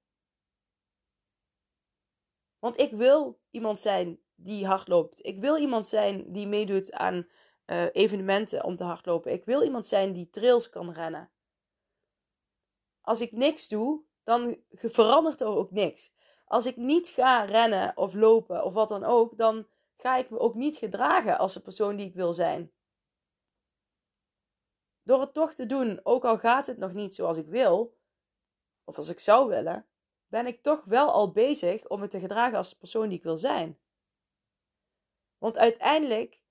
Want 2.59 2.79
ik 2.79 2.91
wil 2.91 3.41
iemand 3.51 3.79
zijn 3.79 4.22
die 4.45 4.67
hardloopt. 4.67 5.27
Ik 5.27 5.41
wil 5.41 5.57
iemand 5.57 5.87
zijn 5.87 6.33
die 6.33 6.47
meedoet 6.47 6.93
aan 6.93 7.27
uh, 7.67 7.85
evenementen 7.93 8.65
om 8.65 8.77
te 8.77 8.85
hardlopen. 8.85 9.33
Ik 9.33 9.45
wil 9.45 9.63
iemand 9.63 9.87
zijn 9.87 10.13
die 10.13 10.31
trails 10.31 10.69
kan 10.69 10.93
rennen. 10.93 11.31
Als 13.01 13.21
ik 13.21 13.33
niks 13.33 13.69
doe, 13.69 14.03
dan 14.25 14.57
verandert 14.71 15.41
er 15.41 15.47
ook 15.47 15.71
niks. 15.71 16.13
Als 16.45 16.67
ik 16.67 16.77
niet 16.77 17.09
ga 17.09 17.45
rennen 17.45 17.97
of 17.97 18.15
lopen 18.15 18.65
of 18.65 18.73
wat 18.73 18.89
dan 18.89 19.05
ook, 19.05 19.39
dan 19.39 19.67
ga 19.97 20.17
ik 20.17 20.31
me 20.31 20.39
ook 20.39 20.55
niet 20.55 20.77
gedragen 20.77 21.39
als 21.39 21.55
de 21.55 21.61
persoon 21.61 21.97
die 21.97 22.07
ik 22.07 22.15
wil 22.15 22.33
zijn. 22.33 22.73
Door 25.03 25.21
het 25.21 25.35
toch 25.35 25.55
te 25.55 25.67
doen, 25.67 26.01
ook 26.03 26.25
al 26.25 26.39
gaat 26.39 26.67
het 26.67 26.79
nog 26.79 26.93
niet 26.93 27.15
zoals 27.15 27.37
ik 27.37 27.47
wil, 27.47 27.97
of 28.85 28.97
als 28.97 29.09
ik 29.09 29.19
zou 29.19 29.49
willen, 29.49 29.87
ben 30.27 30.47
ik 30.47 30.63
toch 30.63 30.85
wel 30.85 31.13
al 31.13 31.33
bezig 31.33 31.89
om 31.89 32.01
me 32.01 32.07
te 32.07 32.21
gedragen 32.21 32.57
als 32.57 32.71
de 32.71 32.77
persoon 32.77 33.09
die 33.09 33.19
ik 33.19 33.25
wil 33.25 33.39
zijn. 33.39 33.79
Want 35.43 35.59
uiteindelijk 35.59 36.43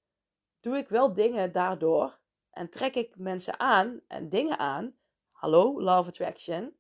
doe 0.60 0.77
ik 0.77 0.89
wel 0.89 1.13
dingen 1.13 1.51
daardoor 1.51 2.19
en 2.49 2.69
trek 2.69 2.95
ik 2.95 3.17
mensen 3.17 3.60
aan 3.60 4.01
en 4.08 4.30
dingen 4.30 4.58
aan. 4.58 4.97
Hallo, 5.32 5.82
love 5.82 6.10
attraction. 6.10 6.77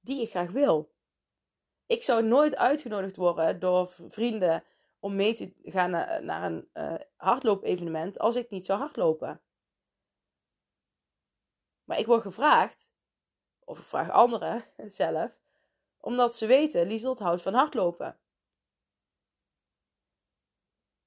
Die 0.00 0.22
ik 0.22 0.30
graag 0.30 0.50
wil. 0.50 0.94
Ik 1.86 2.02
zou 2.02 2.22
nooit 2.22 2.56
uitgenodigd 2.56 3.16
worden 3.16 3.60
door 3.60 3.94
vrienden 4.08 4.64
om 4.98 5.14
mee 5.14 5.34
te 5.34 5.54
gaan 5.62 5.90
naar, 6.24 6.42
een 6.52 6.70
uh, 6.74 6.94
hardloop-evenement 7.16 8.18
als 8.18 8.36
ik 8.36 8.50
niet 8.50 8.66
zou 8.66 8.78
hardlopen. 8.78 9.42
Maar 11.84 11.98
ik 11.98 12.06
word 12.06 12.22
gevraagd, 12.22 12.90
of 13.64 13.78
ik 13.78 13.84
vraag 13.84 14.10
anderen 14.10 14.64
zelf, 15.00 15.32
omdat 16.00 16.36
ze 16.36 16.46
weten, 16.46 16.86
Lieselt 16.86 17.18
houdt 17.18 17.42
van 17.42 17.54
hardlopen. 17.54 18.19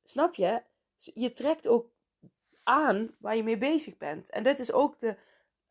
Snap 0.04 0.36
je? 0.36 0.64
Je 0.98 1.32
trekt 1.32 1.68
ook 1.68 1.92
aan 2.64 3.16
waar 3.20 3.36
je 3.36 3.44
mee 3.44 3.58
bezig 3.58 3.98
bent. 3.98 4.30
En 4.30 4.44
dit 4.44 4.60
is 4.60 4.72
ook 4.72 5.00
de 5.00 5.18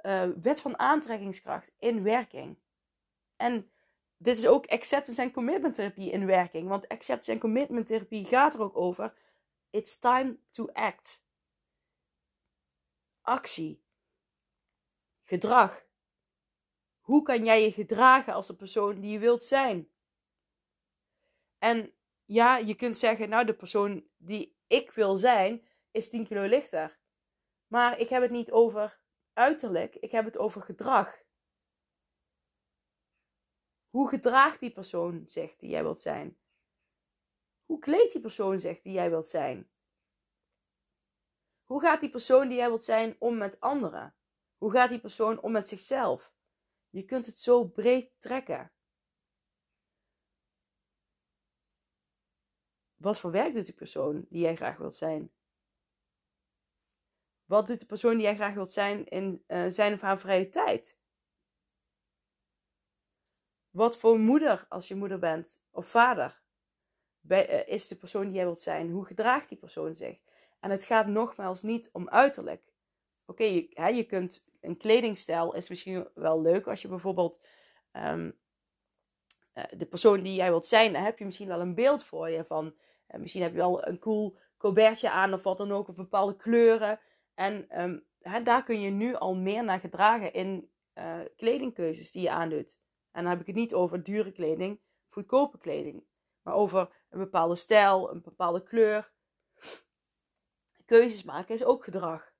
uh, 0.03 0.29
wet 0.43 0.61
van 0.61 0.79
aantrekkingskracht 0.79 1.73
in 1.79 2.03
werking. 2.03 2.59
En 3.37 3.71
dit 4.17 4.37
is 4.37 4.47
ook 4.47 4.67
acceptance 4.67 5.23
en 5.23 5.33
commitment 5.33 5.75
therapie 5.75 6.11
in 6.11 6.27
werking. 6.27 6.69
Want 6.69 6.89
acceptance 6.89 7.33
en 7.33 7.39
commitment 7.39 7.87
therapie 7.87 8.25
gaat 8.27 8.55
er 8.55 8.61
ook 8.61 8.77
over. 8.77 9.15
It's 9.71 9.99
time 9.99 10.37
to 10.51 10.69
act. 10.73 11.27
Actie. 13.21 13.83
Gedrag. 15.23 15.85
Hoe 17.01 17.23
kan 17.23 17.45
jij 17.45 17.63
je 17.63 17.73
gedragen 17.73 18.35
als 18.35 18.47
de 18.47 18.55
persoon 18.55 19.01
die 19.01 19.11
je 19.11 19.19
wilt 19.19 19.45
zijn? 19.45 19.89
En 21.59 21.93
ja, 22.33 22.57
je 22.57 22.75
kunt 22.75 22.97
zeggen, 22.97 23.29
nou, 23.29 23.45
de 23.45 23.55
persoon 23.55 24.09
die 24.17 24.57
ik 24.67 24.91
wil 24.91 25.17
zijn, 25.17 25.67
is 25.91 26.11
10 26.11 26.27
kilo 26.27 26.45
lichter. 26.45 26.99
Maar 27.67 27.99
ik 27.99 28.09
heb 28.09 28.23
het 28.23 28.31
niet 28.31 28.51
over 28.51 29.01
uiterlijk, 29.33 29.95
ik 29.95 30.11
heb 30.11 30.25
het 30.25 30.39
over 30.39 30.63
gedrag. 30.63 31.23
Hoe 33.89 34.09
gedraagt 34.09 34.61
die 34.61 34.73
persoon 34.73 35.25
zich 35.27 35.57
die 35.57 35.71
jij 35.71 35.83
wilt 35.83 36.01
zijn? 36.01 36.39
Hoe 37.65 37.79
kleedt 37.79 38.13
die 38.13 38.21
persoon 38.21 38.59
zich 38.59 38.81
die 38.81 38.93
jij 38.93 39.11
wilt 39.11 39.29
zijn? 39.29 39.71
Hoe 41.65 41.81
gaat 41.81 42.01
die 42.01 42.11
persoon 42.11 42.49
die 42.49 42.57
jij 42.57 42.69
wilt 42.69 42.85
zijn 42.85 43.17
om 43.19 43.37
met 43.37 43.61
anderen? 43.61 44.17
Hoe 44.57 44.71
gaat 44.71 44.89
die 44.89 45.01
persoon 45.01 45.41
om 45.41 45.53
met 45.53 45.69
zichzelf? 45.69 46.33
Je 46.89 47.05
kunt 47.05 47.27
het 47.27 47.39
zo 47.39 47.65
breed 47.69 48.21
trekken. 48.21 48.73
Wat 53.03 53.21
voor 53.21 53.31
werk 53.31 53.55
doet 53.55 53.65
die 53.65 53.75
persoon 53.75 54.27
die 54.29 54.43
jij 54.43 54.57
graag 54.57 54.77
wilt 54.77 54.97
zijn? 54.97 55.31
Wat 57.45 57.67
doet 57.67 57.81
de 57.81 57.87
persoon 57.87 58.13
die 58.13 58.23
jij 58.23 58.35
graag 58.35 58.55
wilt 58.55 58.73
zijn 58.73 59.07
in 59.07 59.45
uh, 59.49 59.65
zijn 59.69 59.93
of 59.93 60.01
haar 60.01 60.19
vrije 60.19 60.49
tijd? 60.49 60.97
Wat 63.71 63.99
voor 63.99 64.19
moeder, 64.19 64.67
als 64.69 64.89
je 64.89 64.95
moeder 64.95 65.19
bent, 65.19 65.63
of 65.71 65.87
vader, 65.87 66.41
bij, 67.21 67.67
uh, 67.67 67.75
is 67.75 67.89
de 67.89 67.97
persoon 67.97 68.25
die 68.25 68.35
jij 68.35 68.45
wilt 68.45 68.61
zijn? 68.61 68.91
Hoe 68.91 69.05
gedraagt 69.05 69.49
die 69.49 69.59
persoon 69.59 69.97
zich? 69.97 70.19
En 70.61 70.71
het 70.71 70.85
gaat 70.85 71.07
nogmaals 71.07 71.63
niet 71.63 71.89
om 71.93 72.09
uiterlijk. 72.09 72.73
Oké, 73.25 73.45
je, 73.45 73.95
je 73.95 74.05
kunt 74.05 74.45
een 74.61 74.77
kledingstijl 74.77 75.55
is 75.55 75.69
misschien 75.69 76.09
wel 76.15 76.41
leuk 76.41 76.67
als 76.67 76.83
je 76.83 76.89
bijvoorbeeld 76.89 77.41
um, 77.93 78.39
uh, 79.55 79.65
de 79.77 79.87
persoon 79.87 80.23
die 80.23 80.35
jij 80.35 80.49
wilt 80.49 80.67
zijn, 80.67 80.93
daar 80.93 81.05
heb 81.05 81.19
je 81.19 81.25
misschien 81.25 81.49
wel 81.49 81.61
een 81.61 81.75
beeld 81.75 82.05
voor 82.05 82.31
je 82.31 82.45
van 82.45 82.75
en 83.13 83.21
misschien 83.21 83.43
heb 83.43 83.51
je 83.51 83.57
wel 83.57 83.87
een 83.87 83.99
cool 83.99 84.39
colbertje 84.57 85.11
aan 85.11 85.35
of 85.35 85.43
wat 85.43 85.59
dan 85.59 85.73
ook, 85.73 85.89
of 85.89 85.95
bepaalde 85.95 86.37
kleuren. 86.37 87.01
En 87.35 87.83
um, 87.83 88.05
hè, 88.21 88.43
daar 88.43 88.65
kun 88.65 88.81
je 88.81 88.91
nu 88.91 89.15
al 89.15 89.37
meer 89.37 89.65
naar 89.65 89.81
gedragen 89.81 90.33
in 90.33 90.71
uh, 90.95 91.21
kledingkeuzes 91.37 92.11
die 92.11 92.23
je 92.23 92.31
aandoet. 92.31 92.81
En 93.11 93.23
dan 93.23 93.31
heb 93.33 93.41
ik 93.41 93.47
het 93.47 93.57
niet 93.57 93.75
over 93.75 94.03
dure 94.03 94.33
kleding, 94.33 94.81
goedkope 95.09 95.59
kleding. 95.59 96.05
Maar 96.43 96.55
over 96.55 96.91
een 97.11 97.19
bepaalde 97.19 97.55
stijl, 97.55 98.11
een 98.11 98.23
bepaalde 98.23 98.63
kleur. 98.63 99.13
Keuzes 100.85 101.23
maken 101.23 101.55
is 101.55 101.65
ook 101.65 101.85
gedrag. 101.85 102.33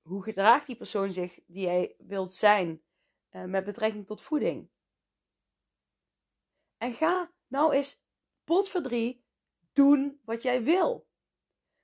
Hoe 0.00 0.22
gedraagt 0.22 0.66
die 0.66 0.76
persoon 0.76 1.12
zich 1.12 1.40
die 1.46 1.64
jij 1.64 1.94
wilt 1.98 2.32
zijn 2.32 2.82
uh, 3.30 3.44
met 3.44 3.64
betrekking 3.64 4.06
tot 4.06 4.22
voeding? 4.22 4.70
En 6.80 6.92
ga 6.92 7.30
nou 7.46 7.72
eens 7.72 8.02
potverdrie 8.44 9.24
doen 9.72 10.20
wat 10.24 10.42
jij 10.42 10.62
wil. 10.62 11.06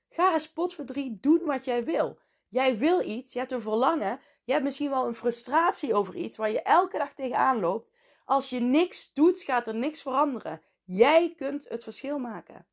Ga 0.09 0.33
eens 0.33 0.51
potverdrie 0.51 1.19
doen 1.19 1.45
wat 1.45 1.65
jij 1.65 1.83
wil. 1.83 2.19
Jij 2.47 2.77
wil 2.77 3.01
iets, 3.01 3.33
je 3.33 3.39
hebt 3.39 3.51
een 3.51 3.61
verlangen, 3.61 4.19
je 4.43 4.51
hebt 4.51 4.63
misschien 4.63 4.89
wel 4.89 5.07
een 5.07 5.15
frustratie 5.15 5.93
over 5.93 6.15
iets 6.15 6.37
waar 6.37 6.51
je 6.51 6.61
elke 6.61 6.97
dag 6.97 7.13
tegenaan 7.13 7.59
loopt. 7.59 7.91
Als 8.25 8.49
je 8.49 8.59
niks 8.59 9.13
doet, 9.13 9.41
gaat 9.41 9.67
er 9.67 9.75
niks 9.75 10.01
veranderen. 10.01 10.61
Jij 10.83 11.35
kunt 11.35 11.69
het 11.69 11.83
verschil 11.83 12.19
maken. 12.19 12.67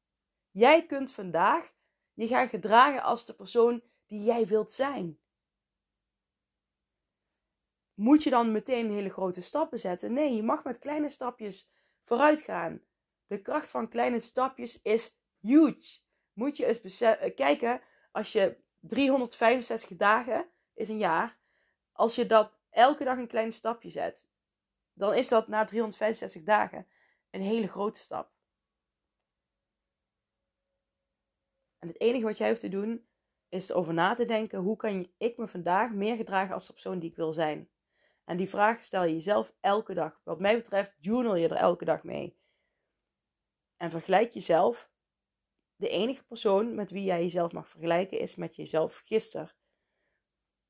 Jij 0.51 0.87
kunt 0.87 1.13
vandaag 1.13 1.73
je 2.15 2.27
gaan 2.27 2.49
gedragen 2.49 3.03
als 3.03 3.27
de 3.27 3.35
persoon 3.35 3.83
die 4.07 4.23
jij 4.23 4.47
wilt 4.47 4.71
zijn. 4.71 5.19
Moet 7.95 8.23
je 8.23 8.31
dan 8.31 8.53
meteen 8.53 8.91
hele 8.91 9.11
grote 9.11 9.43
stappen 9.43 9.79
zetten? 9.79 10.13
Nee, 10.13 10.35
je 10.35 10.43
mag 10.43 10.65
met 10.65 10.79
kleine 10.79 11.09
stapjes 11.09 11.73
vooruit 12.05 12.41
gaan. 12.41 12.83
De 13.27 13.43
kracht 13.43 13.71
van 13.71 13.89
kleine 13.89 14.21
stapjes 14.21 14.83
is 14.83 15.19
huge. 15.41 16.01
Moet 16.33 16.57
je 16.57 16.67
eens 16.67 17.01
eh, 17.01 17.35
kijken, 17.35 17.81
als 18.13 18.33
je 18.33 18.57
365 18.81 19.97
dagen 19.97 20.49
is 20.75 20.89
een 20.89 20.99
jaar, 20.99 21.39
als 21.93 22.15
je 22.15 22.27
dat 22.27 22.59
elke 22.71 23.05
dag 23.05 23.19
een 23.19 23.29
klein 23.29 23.53
stapje 23.53 23.91
zet, 23.91 24.29
dan 24.93 25.15
is 25.15 25.29
dat 25.29 25.49
na 25.49 25.65
365 25.65 26.43
dagen 26.43 26.87
een 27.31 27.41
hele 27.41 27.69
grote 27.69 28.01
stap. 28.01 28.33
En 31.79 31.89
het 31.89 32.01
enige 32.01 32.25
wat 32.25 32.39
jij 32.39 32.49
hoeft 32.49 32.61
te 32.61 32.69
doen, 32.69 33.09
is 33.49 33.69
erover 33.69 33.95
na 33.95 34.15
te 34.15 34.25
denken: 34.25 34.59
hoe 34.59 34.77
kan 34.77 35.11
ik 35.19 35.37
me 35.37 35.49
vandaag 35.49 35.93
meer 35.93 36.17
gedragen 36.17 36.55
als 36.55 36.67
de 36.67 36.73
persoon 36.73 36.99
die 36.99 37.11
ik 37.11 37.17
wil 37.17 37.33
zijn? 37.33 37.69
En 38.25 38.37
die 38.37 38.49
vraag 38.49 38.83
stel 38.83 39.05
je 39.05 39.15
jezelf 39.15 39.53
elke 39.61 39.95
dag. 39.95 40.21
Wat 40.25 40.41
mij 40.41 40.57
betreft, 40.57 40.97
journal 41.01 41.37
je 41.37 41.49
er 41.49 41.57
elke 41.57 41.85
dag 41.85 42.03
mee. 42.03 42.39
En 43.77 43.91
vergelijk 43.91 44.33
jezelf 44.33 44.93
De 45.77 45.89
enige 45.89 46.25
persoon 46.25 46.75
met 46.75 46.91
wie 46.91 47.05
jij 47.05 47.23
jezelf 47.23 47.53
mag 47.53 47.69
vergelijken 47.69 48.19
is 48.19 48.35
met 48.35 48.57
jezelf 48.57 48.97
gisteren. 48.97 49.55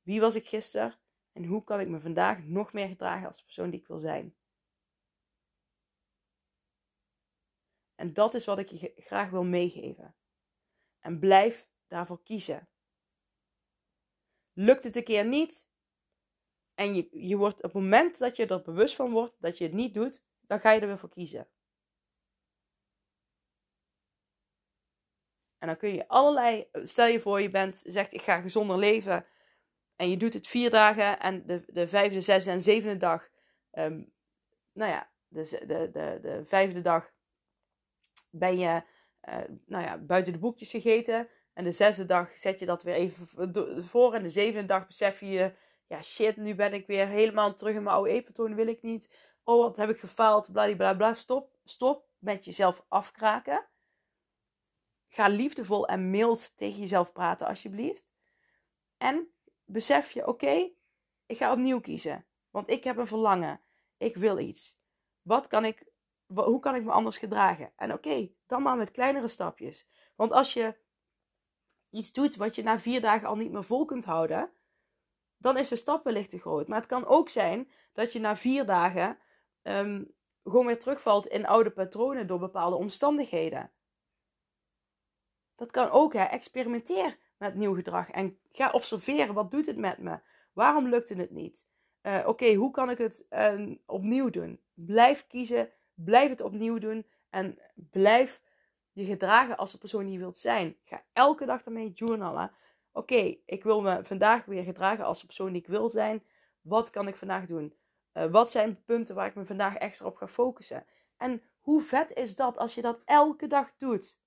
Wie 0.02 0.20
was 0.20 0.34
ik 0.34 0.46
gisteren 0.46 0.94
en 1.32 1.44
hoe 1.44 1.64
kan 1.64 1.80
ik 1.80 1.88
me 1.88 2.00
vandaag 2.00 2.42
nog 2.42 2.72
meer 2.72 2.88
gedragen 2.88 3.26
als 3.26 3.36
de 3.36 3.44
persoon 3.44 3.70
die 3.70 3.80
ik 3.80 3.86
wil 3.86 3.98
zijn? 3.98 4.36
En 7.94 8.12
dat 8.12 8.34
is 8.34 8.44
wat 8.44 8.58
ik 8.58 8.68
je 8.68 8.92
graag 8.96 9.30
wil 9.30 9.44
meegeven. 9.44 10.16
En 11.00 11.18
blijf 11.18 11.68
daarvoor 11.86 12.22
kiezen. 12.22 12.68
Lukt 14.52 14.84
het 14.84 14.96
een 14.96 15.04
keer 15.04 15.26
niet 15.26 15.66
en 16.74 16.94
je, 16.94 17.08
je 17.10 17.36
wordt 17.36 17.56
op 17.56 17.62
het 17.62 17.72
moment 17.72 18.18
dat 18.18 18.36
je 18.36 18.46
er 18.46 18.62
bewust 18.62 18.94
van 18.94 19.10
wordt 19.10 19.34
dat 19.38 19.58
je 19.58 19.64
het 19.64 19.72
niet 19.72 19.94
doet, 19.94 20.24
dan 20.40 20.60
ga 20.60 20.70
je 20.70 20.80
er 20.80 20.86
weer 20.86 20.98
voor 20.98 21.08
kiezen. 21.08 21.48
En 25.58 25.66
dan 25.66 25.76
kun 25.76 25.94
je 25.94 26.08
allerlei, 26.08 26.68
stel 26.72 27.06
je 27.06 27.20
voor 27.20 27.40
je 27.40 27.50
bent, 27.50 27.82
zegt 27.86 28.12
ik 28.12 28.22
ga 28.22 28.40
gezonder 28.40 28.78
leven 28.78 29.26
en 29.96 30.10
je 30.10 30.16
doet 30.16 30.32
het 30.32 30.46
vier 30.46 30.70
dagen 30.70 31.20
en 31.20 31.46
de, 31.46 31.64
de 31.66 31.88
vijfde, 31.88 32.20
zesde 32.20 32.50
en 32.50 32.62
zevende 32.62 32.96
dag, 32.96 33.28
um, 33.72 34.12
nou 34.72 34.90
ja, 34.90 35.10
de, 35.28 35.62
de, 35.66 35.90
de, 35.92 36.18
de 36.22 36.44
vijfde 36.44 36.80
dag 36.80 37.12
ben 38.30 38.58
je 38.58 38.82
uh, 39.28 39.38
nou 39.66 39.84
ja, 39.84 39.98
buiten 39.98 40.32
de 40.32 40.38
boekjes 40.38 40.70
gegeten. 40.70 41.28
En 41.52 41.64
de 41.64 41.72
zesde 41.72 42.06
dag 42.06 42.32
zet 42.32 42.58
je 42.58 42.66
dat 42.66 42.82
weer 42.82 42.94
even 42.94 43.84
voor. 43.84 44.14
En 44.14 44.22
de 44.22 44.30
zevende 44.30 44.66
dag 44.66 44.86
besef 44.86 45.20
je, 45.20 45.52
ja 45.86 46.02
shit, 46.02 46.36
nu 46.36 46.54
ben 46.54 46.72
ik 46.72 46.86
weer 46.86 47.06
helemaal 47.06 47.54
terug 47.54 47.74
in 47.74 47.82
mijn 47.82 47.96
oude 47.96 48.10
eetpatroon, 48.10 48.54
wil 48.54 48.66
ik 48.66 48.82
niet. 48.82 49.14
Oh, 49.44 49.62
wat 49.62 49.76
heb 49.76 49.88
ik 49.88 49.98
gefaald, 49.98 50.52
bla 50.52 50.94
bla 50.94 51.12
Stop, 51.12 51.56
stop 51.64 52.08
met 52.18 52.44
jezelf 52.44 52.84
afkraken. 52.88 53.66
Ga 55.08 55.28
liefdevol 55.28 55.88
en 55.88 56.10
mild 56.10 56.56
tegen 56.56 56.80
jezelf 56.80 57.12
praten, 57.12 57.46
alsjeblieft. 57.46 58.08
En 58.96 59.34
besef 59.64 60.10
je, 60.10 60.26
oké, 60.26 60.70
ik 61.26 61.36
ga 61.36 61.52
opnieuw 61.52 61.80
kiezen. 61.80 62.26
Want 62.50 62.70
ik 62.70 62.84
heb 62.84 62.96
een 62.96 63.06
verlangen. 63.06 63.60
Ik 63.96 64.16
wil 64.16 64.38
iets. 64.38 64.78
Wat 65.22 65.46
kan 65.46 65.64
ik, 65.64 65.92
hoe 66.26 66.60
kan 66.60 66.74
ik 66.74 66.84
me 66.84 66.90
anders 66.90 67.18
gedragen? 67.18 67.72
En 67.76 67.92
oké, 67.92 68.30
dan 68.46 68.62
maar 68.62 68.76
met 68.76 68.90
kleinere 68.90 69.28
stapjes. 69.28 69.88
Want 70.14 70.32
als 70.32 70.52
je 70.52 70.76
iets 71.90 72.12
doet 72.12 72.36
wat 72.36 72.54
je 72.54 72.62
na 72.62 72.78
vier 72.78 73.00
dagen 73.00 73.28
al 73.28 73.36
niet 73.36 73.52
meer 73.52 73.64
vol 73.64 73.84
kunt 73.84 74.04
houden, 74.04 74.52
dan 75.36 75.56
is 75.56 75.68
de 75.68 75.76
stap 75.76 76.04
wellicht 76.04 76.30
te 76.30 76.38
groot. 76.38 76.68
Maar 76.68 76.78
het 76.78 76.88
kan 76.88 77.06
ook 77.06 77.28
zijn 77.28 77.70
dat 77.92 78.12
je 78.12 78.20
na 78.20 78.36
vier 78.36 78.66
dagen 78.66 79.18
um, 79.62 80.14
gewoon 80.44 80.66
weer 80.66 80.78
terugvalt 80.78 81.26
in 81.26 81.46
oude 81.46 81.70
patronen 81.70 82.26
door 82.26 82.38
bepaalde 82.38 82.76
omstandigheden. 82.76 83.70
Dat 85.56 85.70
kan 85.70 85.90
ook, 85.90 86.12
hè. 86.12 86.24
Experimenteer 86.24 87.18
met 87.36 87.54
nieuw 87.54 87.74
gedrag 87.74 88.10
en 88.10 88.38
ga 88.52 88.70
observeren. 88.70 89.34
Wat 89.34 89.50
doet 89.50 89.66
het 89.66 89.76
met 89.76 89.98
me? 89.98 90.18
Waarom 90.52 90.88
lukte 90.88 91.14
het 91.14 91.30
niet? 91.30 91.66
Uh, 92.02 92.22
Oké, 92.26 92.54
hoe 92.54 92.70
kan 92.70 92.90
ik 92.90 92.98
het 92.98 93.26
uh, 93.30 93.76
opnieuw 93.86 94.30
doen? 94.30 94.60
Blijf 94.74 95.26
kiezen, 95.26 95.72
blijf 95.94 96.28
het 96.28 96.40
opnieuw 96.40 96.78
doen 96.78 97.06
en 97.30 97.58
blijf 97.74 98.42
je 98.92 99.04
gedragen 99.04 99.56
als 99.56 99.72
de 99.72 99.78
persoon 99.78 100.04
die 100.04 100.12
je 100.12 100.18
wilt 100.18 100.38
zijn. 100.38 100.76
Ga 100.84 101.04
elke 101.12 101.46
dag 101.46 101.64
ermee 101.64 101.92
journalen. 101.92 102.52
Oké, 102.96 103.36
ik 103.44 103.62
wil 103.62 103.80
me 103.80 104.04
vandaag 104.04 104.44
weer 104.44 104.62
gedragen 104.62 105.04
als 105.04 105.20
de 105.20 105.26
persoon 105.26 105.52
die 105.52 105.60
ik 105.60 105.66
wil 105.66 105.88
zijn. 105.88 106.24
Wat 106.60 106.90
kan 106.90 107.08
ik 107.08 107.16
vandaag 107.16 107.46
doen? 107.46 107.74
Uh, 108.12 108.30
wat 108.30 108.50
zijn 108.50 108.84
punten 108.84 109.14
waar 109.14 109.26
ik 109.26 109.34
me 109.34 109.44
vandaag 109.44 109.76
extra 109.76 110.06
op 110.06 110.16
ga 110.16 110.28
focussen? 110.28 110.86
En 111.16 111.42
hoe 111.60 111.82
vet 111.82 112.10
is 112.10 112.36
dat 112.36 112.58
als 112.58 112.74
je 112.74 112.82
dat 112.82 113.00
elke 113.04 113.46
dag 113.46 113.76
doet? 113.76 114.18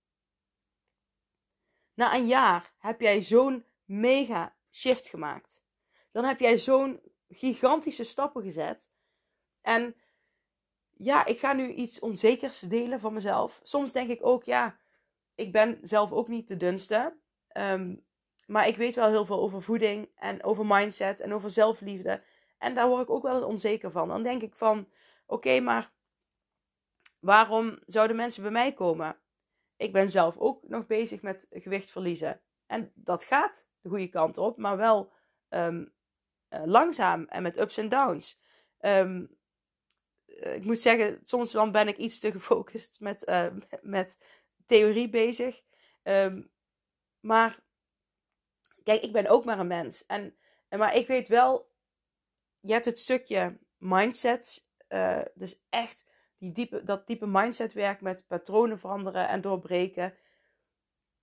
Na 1.94 2.16
een 2.16 2.28
jaar 2.28 2.74
heb 2.78 3.02
jij 3.02 3.22
zo'n 3.22 3.66
mega 3.86 4.56
shift 4.72 5.08
gemaakt. 5.08 5.64
Dan 6.12 6.24
heb 6.24 6.40
jij 6.40 6.58
zo'n 6.58 7.02
gigantische 7.30 8.04
stappen 8.04 8.44
gezet. 8.44 8.90
En 9.62 9.96
ja, 10.94 11.26
ik 11.26 11.40
ga 11.40 11.54
nu 11.54 11.74
iets 11.74 12.00
onzekers 12.00 12.60
delen 12.60 13.00
van 13.00 13.14
mezelf. 13.14 13.60
Soms 13.64 13.92
denk 13.92 14.10
ik 14.10 14.26
ook, 14.26 14.44
ja, 14.44 14.80
ik 15.36 15.52
ben 15.52 15.80
zelf 15.82 16.12
ook 16.12 16.28
niet 16.28 16.48
de 16.48 16.58
dunste. 16.58 17.18
Um, 17.54 18.07
maar 18.48 18.68
ik 18.68 18.78
weet 18.78 18.96
wel 18.96 19.08
heel 19.08 19.26
veel 19.26 19.40
over 19.40 19.62
voeding 19.62 20.10
en 20.16 20.44
over 20.44 20.66
mindset 20.66 21.20
en 21.20 21.34
over 21.34 21.52
zelfliefde. 21.52 22.22
En 22.58 22.74
daar 22.74 22.88
word 22.88 23.02
ik 23.02 23.10
ook 23.10 23.24
wel 23.24 23.36
eens 23.36 23.44
onzeker 23.44 23.92
van. 23.92 24.08
Dan 24.08 24.24
denk 24.24 24.42
ik 24.42 24.54
van, 24.56 24.88
oké, 25.26 25.60
maar 25.60 25.92
waarom 27.20 27.80
zouden 27.86 28.16
mensen 28.16 28.42
bij 28.42 28.52
mij 28.52 28.74
komen? 28.74 29.18
Ik 29.76 29.94
ben 29.94 30.10
zelf 30.10 30.38
ook 30.38 30.68
nog 30.68 30.86
bezig 30.86 31.22
met 31.22 31.48
gewicht 31.50 31.92
verliezen. 31.92 32.42
En 32.66 32.92
dat 32.96 33.24
gaat 33.24 33.66
de 33.82 33.90
goede 33.90 34.08
kant 34.08 34.38
op, 34.38 34.58
maar 34.58 34.78
wel 34.78 35.12
um, 35.50 35.94
uh, 36.50 36.62
langzaam 36.66 37.26
en 37.26 37.42
met 37.42 37.58
ups 37.58 37.78
en 37.78 37.90
downs. 37.90 38.42
Um, 38.80 39.38
ik 40.26 40.64
moet 40.64 40.80
zeggen, 40.80 41.20
soms 41.24 41.52
dan 41.52 41.72
ben 41.72 41.88
ik 41.88 41.98
iets 41.98 42.20
te 42.20 42.32
gefocust 42.38 43.00
met, 43.00 43.30
uh, 43.30 43.48
met 43.82 44.18
theorie 44.66 45.10
bezig. 45.10 45.62
Um, 46.04 46.52
maar 47.20 47.60
kijk, 48.88 49.02
ik 49.02 49.12
ben 49.12 49.28
ook 49.28 49.46
maar 49.46 49.60
een 49.60 49.68
mens. 49.68 50.06
En, 50.06 50.36
maar 50.70 50.96
ik 50.96 51.08
weet 51.08 51.28
wel, 51.28 51.72
je 52.60 52.72
hebt 52.72 52.86
het 52.86 53.00
stukje 53.00 53.58
mindsets. 53.78 54.66
Uh, 54.90 55.22
dus 55.34 55.66
echt 55.70 56.06
die 56.38 56.52
diepe, 56.52 56.84
dat 56.84 57.08
diepe 57.08 57.28
mindset 57.28 57.74
werk 57.74 58.02
met 58.02 58.28
patronen 58.28 58.80
veranderen 58.80 59.28
en 59.28 59.42
doorbreken. 59.42 60.14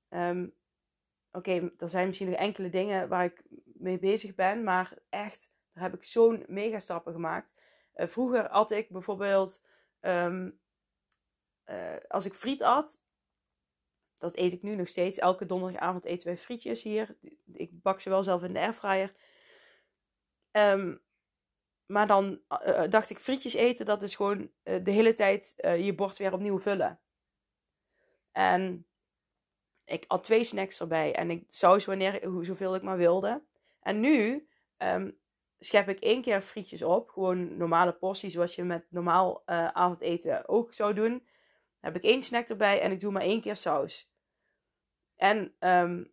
Um, 0.08 0.54
Oké, 1.32 1.72
er 1.78 1.88
zijn 1.88 2.06
misschien 2.06 2.30
nog 2.30 2.38
enkele 2.38 2.68
dingen 2.68 3.08
waar 3.08 3.24
ik 3.24 3.42
mee 3.64 3.98
bezig 3.98 4.34
ben, 4.34 4.64
maar 4.64 4.98
echt, 5.08 5.50
daar 5.72 5.84
heb 5.84 5.94
ik 5.94 6.04
zo'n 6.04 6.44
mega 6.46 6.78
stappen 6.78 7.12
gemaakt. 7.12 7.52
Uh, 7.96 8.06
vroeger 8.06 8.50
had 8.50 8.70
ik 8.70 8.88
bijvoorbeeld, 8.88 9.62
um, 10.00 10.60
uh, 11.66 11.96
als 12.08 12.24
ik 12.24 12.34
friet 12.34 12.62
at, 12.62 13.03
dat 14.18 14.36
eet 14.36 14.52
ik 14.52 14.62
nu 14.62 14.74
nog 14.74 14.88
steeds. 14.88 15.18
Elke 15.18 15.46
donderdagavond 15.46 16.04
eten 16.04 16.26
wij 16.26 16.36
frietjes 16.36 16.82
hier. 16.82 17.16
Ik 17.52 17.82
bak 17.82 18.00
ze 18.00 18.08
wel 18.08 18.22
zelf 18.22 18.42
in 18.42 18.52
de 18.52 18.60
airfryer. 18.60 19.14
Um, 20.52 21.02
maar 21.86 22.06
dan 22.06 22.40
uh, 22.66 22.82
dacht 22.88 23.10
ik, 23.10 23.18
frietjes 23.18 23.54
eten, 23.54 23.86
dat 23.86 24.02
is 24.02 24.14
gewoon 24.14 24.50
uh, 24.64 24.84
de 24.84 24.90
hele 24.90 25.14
tijd 25.14 25.54
je 25.56 25.94
bord 25.94 26.16
weer 26.16 26.32
opnieuw 26.32 26.58
vullen. 26.58 27.00
En 28.32 28.86
ik 29.84 30.04
had 30.08 30.24
twee 30.24 30.44
snacks 30.44 30.80
erbij 30.80 31.14
en 31.14 31.30
ik 31.30 31.44
saus 31.48 31.84
wanneer, 31.84 32.28
zoveel 32.40 32.74
ik 32.74 32.82
maar 32.82 32.96
wilde. 32.96 33.42
En 33.80 34.00
nu 34.00 34.48
um, 34.78 35.18
schep 35.58 35.88
ik 35.88 36.00
één 36.00 36.22
keer 36.22 36.42
frietjes 36.42 36.82
op. 36.82 37.10
Gewoon 37.10 37.56
normale 37.56 37.92
porties, 37.92 38.32
zoals 38.32 38.54
je 38.54 38.64
met 38.64 38.86
normaal 38.88 39.46
avondeten 39.46 40.48
ook 40.48 40.74
zou 40.74 40.94
doen. 40.94 41.26
Heb 41.84 41.96
ik 41.96 42.02
één 42.02 42.22
snack 42.22 42.48
erbij 42.48 42.80
en 42.80 42.92
ik 42.92 43.00
doe 43.00 43.12
maar 43.12 43.22
één 43.22 43.40
keer 43.40 43.56
saus. 43.56 44.10
En 45.16 45.54
um, 45.58 46.12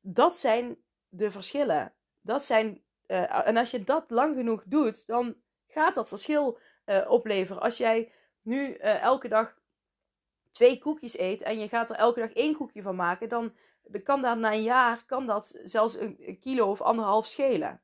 dat 0.00 0.36
zijn 0.36 0.76
de 1.08 1.30
verschillen. 1.30 1.94
Dat 2.20 2.42
zijn 2.42 2.82
uh, 3.06 3.46
en 3.46 3.56
als 3.56 3.70
je 3.70 3.84
dat 3.84 4.10
lang 4.10 4.36
genoeg 4.36 4.62
doet, 4.66 5.06
dan 5.06 5.36
gaat 5.66 5.94
dat 5.94 6.08
verschil 6.08 6.58
uh, 6.86 7.10
opleveren. 7.10 7.62
Als 7.62 7.76
jij 7.76 8.12
nu 8.42 8.76
uh, 8.76 9.02
elke 9.02 9.28
dag 9.28 9.58
twee 10.50 10.78
koekjes 10.78 11.18
eet 11.18 11.42
en 11.42 11.58
je 11.58 11.68
gaat 11.68 11.90
er 11.90 11.96
elke 11.96 12.20
dag 12.20 12.32
één 12.32 12.56
koekje 12.56 12.82
van 12.82 12.96
maken, 12.96 13.28
dan, 13.28 13.56
kan 14.04 14.22
dat 14.22 14.38
na 14.38 14.52
een 14.52 14.62
jaar 14.62 15.04
kan 15.04 15.26
dat 15.26 15.58
zelfs 15.62 15.94
een 15.94 16.38
kilo 16.40 16.70
of 16.70 16.80
anderhalf 16.80 17.26
schelen. 17.26 17.82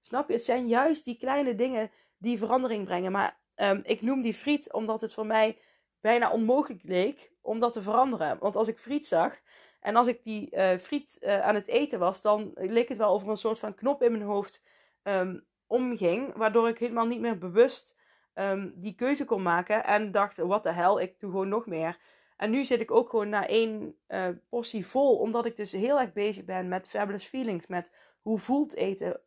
Snap 0.00 0.28
je? 0.28 0.34
Het 0.34 0.44
zijn 0.44 0.66
juist 0.66 1.04
die 1.04 1.18
kleine 1.18 1.54
dingen 1.54 1.90
die 2.16 2.38
verandering 2.38 2.84
brengen. 2.84 3.12
Maar 3.12 3.42
um, 3.56 3.80
ik 3.82 4.02
noem 4.02 4.22
die 4.22 4.34
friet 4.34 4.72
omdat 4.72 5.00
het 5.00 5.14
voor 5.14 5.26
mij 5.26 5.58
bijna 6.00 6.30
onmogelijk 6.30 6.82
leek 6.82 7.32
om 7.40 7.60
dat 7.60 7.72
te 7.72 7.82
veranderen. 7.82 8.38
Want 8.38 8.56
als 8.56 8.68
ik 8.68 8.78
friet 8.78 9.06
zag, 9.06 9.40
en 9.80 9.96
als 9.96 10.06
ik 10.06 10.22
die 10.22 10.48
uh, 10.50 10.76
friet 10.76 11.16
uh, 11.20 11.40
aan 11.40 11.54
het 11.54 11.66
eten 11.66 11.98
was, 11.98 12.22
dan 12.22 12.50
leek 12.54 12.88
het 12.88 12.98
wel 12.98 13.14
of 13.14 13.22
er 13.22 13.28
een 13.28 13.36
soort 13.36 13.58
van 13.58 13.74
knop 13.74 14.02
in 14.02 14.12
mijn 14.12 14.24
hoofd 14.24 14.64
um, 15.02 15.44
omging. 15.66 16.36
Waardoor 16.36 16.68
ik 16.68 16.78
helemaal 16.78 17.06
niet 17.06 17.20
meer 17.20 17.38
bewust 17.38 17.96
um, 18.34 18.72
die 18.76 18.94
keuze 18.94 19.24
kon 19.24 19.42
maken. 19.42 19.84
En 19.84 20.10
dacht, 20.10 20.36
wat 20.36 20.62
de 20.62 20.72
hel, 20.72 21.00
ik 21.00 21.20
doe 21.20 21.30
gewoon 21.30 21.48
nog 21.48 21.66
meer. 21.66 21.98
En 22.36 22.50
nu 22.50 22.64
zit 22.64 22.80
ik 22.80 22.90
ook 22.90 23.10
gewoon 23.10 23.28
na 23.28 23.46
één 23.46 23.96
uh, 24.08 24.28
portie 24.48 24.86
vol. 24.86 25.18
Omdat 25.18 25.46
ik 25.46 25.56
dus 25.56 25.72
heel 25.72 26.00
erg 26.00 26.12
bezig 26.12 26.44
ben 26.44 26.68
met 26.68 26.88
fabulous 26.88 27.24
feelings. 27.24 27.66
Met 27.66 27.92
hoe 28.20 28.38
voelt 28.38 28.74
eten 28.74 29.20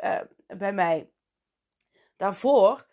bij 0.48 0.74
mij. 0.74 1.10
Daarvoor 2.16 2.86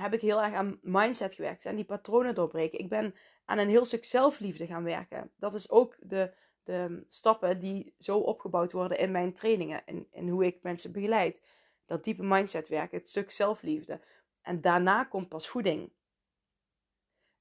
heb 0.00 0.12
ik 0.12 0.20
heel 0.20 0.42
erg 0.42 0.54
aan 0.54 0.78
mindset 0.82 1.34
gewerkt. 1.34 1.64
En 1.64 1.76
die 1.76 1.84
patronen 1.84 2.34
doorbreken. 2.34 2.78
Ik 2.78 2.88
ben 2.88 3.14
aan 3.44 3.58
een 3.58 3.68
heel 3.68 3.84
stuk 3.84 4.04
zelfliefde 4.04 4.66
gaan 4.66 4.84
werken. 4.84 5.30
Dat 5.36 5.54
is 5.54 5.70
ook 5.70 5.96
de 6.00 6.32
de 6.68 7.04
stappen 7.08 7.60
die 7.60 7.94
zo 7.98 8.18
opgebouwd 8.18 8.72
worden 8.72 8.98
in 8.98 9.10
mijn 9.10 9.32
trainingen 9.32 9.86
en, 9.86 10.06
en 10.12 10.28
hoe 10.28 10.44
ik 10.44 10.62
mensen 10.62 10.92
begeleid. 10.92 11.42
Dat 11.86 12.04
diepe 12.04 12.22
mindset 12.22 12.68
werken, 12.68 12.98
het 12.98 13.08
stuk 13.08 13.30
zelfliefde. 13.30 14.00
En 14.42 14.60
daarna 14.60 15.04
komt 15.04 15.28
pas 15.28 15.48
voeding. 15.48 15.92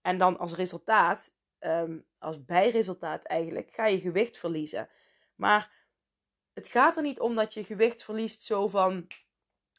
En 0.02 0.18
dan 0.18 0.38
als 0.38 0.54
resultaat 0.54 1.34
ehm, 1.60 1.98
als 2.18 2.46
bijresultaat 2.46 3.24
eigenlijk, 3.24 3.74
ga 3.74 3.86
je 3.86 4.00
gewicht 4.00 4.38
verliezen. 4.38 4.90
Maar 5.36 5.72
het 6.54 6.68
gaat 6.68 6.98
er 6.98 7.04
niet 7.04 7.20
om 7.20 7.36
dat 7.36 7.54
je 7.54 7.64
gewicht 7.64 8.04
verliest 8.04 8.44
zo 8.44 8.68
van, 8.68 9.08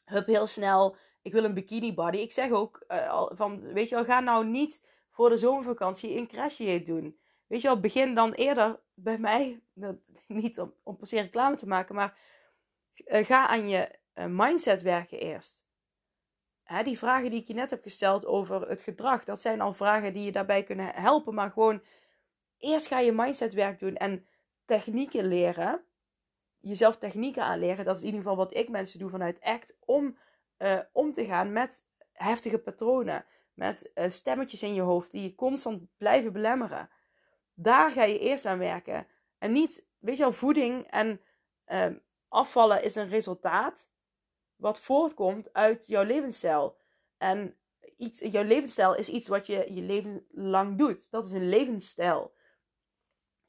hup, 0.05 0.25
heel 0.25 0.47
snel, 0.47 0.95
ik 1.29 1.35
wil 1.35 1.43
een 1.43 1.53
bikini 1.53 1.93
body. 1.93 2.17
Ik 2.17 2.31
zeg 2.31 2.51
ook 2.51 2.83
uh, 2.87 3.25
van, 3.31 3.61
weet 3.61 3.89
je 3.89 3.95
wel, 3.95 4.05
ga 4.05 4.19
nou 4.19 4.45
niet 4.45 4.85
voor 5.09 5.29
de 5.29 5.37
zomervakantie 5.37 6.17
een 6.17 6.27
crash 6.27 6.57
doen. 6.83 7.19
Weet 7.47 7.61
je 7.61 7.67
wel, 7.67 7.79
begin 7.79 8.13
dan 8.13 8.33
eerder 8.33 8.79
bij 8.93 9.17
mij, 9.17 9.61
niet 10.27 10.59
om, 10.59 10.73
om 10.83 10.97
per 10.97 11.07
se 11.07 11.21
reclame 11.21 11.55
te 11.55 11.67
maken, 11.67 11.95
maar 11.95 12.17
uh, 12.95 13.25
ga 13.25 13.47
aan 13.47 13.69
je 13.69 13.95
uh, 14.15 14.25
mindset 14.25 14.81
werken 14.81 15.19
eerst. 15.19 15.65
Hè, 16.63 16.83
die 16.83 16.97
vragen 16.97 17.31
die 17.31 17.41
ik 17.41 17.47
je 17.47 17.53
net 17.53 17.69
heb 17.69 17.83
gesteld 17.83 18.25
over 18.25 18.69
het 18.69 18.81
gedrag, 18.81 19.23
dat 19.23 19.41
zijn 19.41 19.61
al 19.61 19.73
vragen 19.73 20.13
die 20.13 20.23
je 20.23 20.31
daarbij 20.31 20.63
kunnen 20.63 20.93
helpen. 20.93 21.33
Maar 21.33 21.51
gewoon 21.51 21.83
eerst 22.57 22.87
ga 22.87 22.99
je 22.99 23.11
mindset 23.11 23.53
werk 23.53 23.79
doen 23.79 23.95
en 23.95 24.27
technieken 24.65 25.25
leren. 25.25 25.83
Jezelf 26.59 26.97
technieken 26.97 27.43
aanleren. 27.43 27.85
Dat 27.85 27.95
is 27.95 28.01
in 28.01 28.07
ieder 28.07 28.21
geval 28.21 28.37
wat 28.37 28.55
ik 28.55 28.69
mensen 28.69 28.99
doe 28.99 29.09
vanuit 29.09 29.41
ACT. 29.41 29.75
Om 29.79 30.17
uh, 30.59 30.79
om 30.91 31.13
te 31.13 31.25
gaan 31.25 31.51
met 31.51 31.85
heftige 32.11 32.59
patronen. 32.59 33.25
Met 33.53 33.91
uh, 33.95 34.09
stemmetjes 34.09 34.63
in 34.63 34.73
je 34.73 34.81
hoofd 34.81 35.11
die 35.11 35.23
je 35.23 35.35
constant 35.35 35.83
blijven 35.97 36.33
belemmeren. 36.33 36.89
Daar 37.53 37.91
ga 37.91 38.03
je 38.03 38.19
eerst 38.19 38.45
aan 38.45 38.57
werken. 38.57 39.07
En 39.37 39.51
niet, 39.51 39.85
weet 39.97 40.17
je 40.17 40.23
wel, 40.23 40.33
voeding 40.33 40.87
en 40.87 41.21
uh, 41.67 41.85
afvallen 42.27 42.83
is 42.83 42.95
een 42.95 43.09
resultaat 43.09 43.89
wat 44.55 44.79
voortkomt 44.79 45.53
uit 45.53 45.87
jouw 45.87 46.03
levensstijl. 46.03 46.77
En 47.17 47.57
iets, 47.97 48.19
jouw 48.19 48.43
levensstijl 48.43 48.95
is 48.95 49.09
iets 49.09 49.27
wat 49.27 49.47
je 49.47 49.73
je 49.73 49.81
leven 49.81 50.25
lang 50.31 50.77
doet. 50.77 51.11
Dat 51.11 51.25
is 51.25 51.31
een 51.31 51.49
levensstijl. 51.49 52.33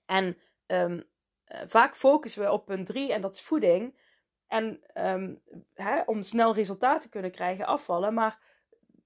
En 0.07 0.39
um, 0.67 1.05
vaak 1.67 1.97
focussen 1.97 2.43
we 2.43 2.53
op 2.53 2.67
punt 2.67 2.87
3 2.87 3.13
en 3.13 3.21
dat 3.21 3.35
is 3.35 3.43
voeding. 3.43 3.99
En 4.51 4.81
um, 4.95 5.43
hè, 5.75 6.01
om 6.01 6.23
snel 6.23 6.55
resultaten 6.55 7.01
te 7.01 7.09
kunnen 7.09 7.31
krijgen, 7.31 7.67
afvallen. 7.67 8.15
Maar 8.15 8.39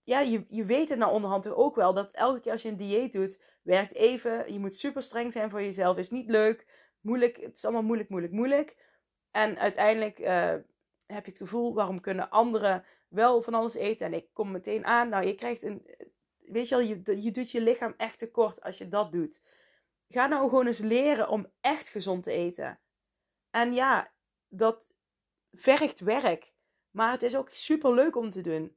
ja, 0.05 0.21
je, 0.21 0.45
je 0.49 0.65
weet 0.65 0.89
het 0.89 0.99
nou 0.99 1.13
onderhand 1.13 1.49
ook 1.49 1.77
wel 1.77 1.95
dat 1.95 2.11
elke 2.11 2.41
keer 2.41 2.53
als 2.53 2.63
je 2.63 2.69
een 2.69 2.77
dieet 2.77 3.13
doet, 3.13 3.43
werkt 3.63 3.95
even. 3.95 4.53
Je 4.53 4.59
moet 4.59 4.75
super 4.75 5.03
streng 5.03 5.33
zijn 5.33 5.51
voor 5.51 5.63
jezelf. 5.63 5.97
Is 5.97 6.11
niet 6.11 6.31
leuk, 6.31 6.67
moeilijk. 7.01 7.37
Het 7.37 7.57
is 7.57 7.65
allemaal 7.65 7.83
moeilijk, 7.83 8.09
moeilijk, 8.09 8.33
moeilijk. 8.33 8.77
En 9.31 9.59
uiteindelijk 9.59 10.19
uh, 10.19 10.55
heb 11.07 11.25
je 11.25 11.31
het 11.31 11.37
gevoel, 11.37 11.75
waarom 11.75 12.01
kunnen 12.01 12.31
anderen 12.31 12.85
wel 13.09 13.43
van 13.43 13.55
alles 13.55 13.75
eten? 13.75 14.07
En 14.07 14.15
ik 14.15 14.29
kom 14.33 14.51
meteen 14.51 14.85
aan. 14.85 15.09
Nou, 15.09 15.27
je 15.27 15.35
krijgt 15.35 15.63
een. 15.63 15.87
Weet 16.39 16.69
je 16.69 16.77
wel, 16.77 16.85
je, 16.85 17.23
je 17.23 17.31
doet 17.31 17.51
je 17.51 17.61
lichaam 17.61 17.95
echt 17.97 18.19
tekort 18.19 18.63
als 18.63 18.79
je 18.79 18.89
dat 18.89 19.13
doet. 19.13 19.43
Ga 20.09 20.27
nou 20.27 20.49
gewoon 20.49 20.67
eens 20.67 20.79
leren 20.79 21.29
om 21.29 21.47
echt 21.61 21.89
gezond 21.89 22.23
te 22.23 22.33
eten. 22.33 22.79
En 23.51 23.73
ja, 23.73 24.13
dat 24.49 24.85
vergt 25.55 26.01
werk. 26.01 26.53
Maar 26.91 27.11
het 27.11 27.23
is 27.23 27.37
ook 27.37 27.51
super 27.51 27.95
leuk 27.95 28.17
om 28.17 28.31
te 28.31 28.41
doen. 28.41 28.77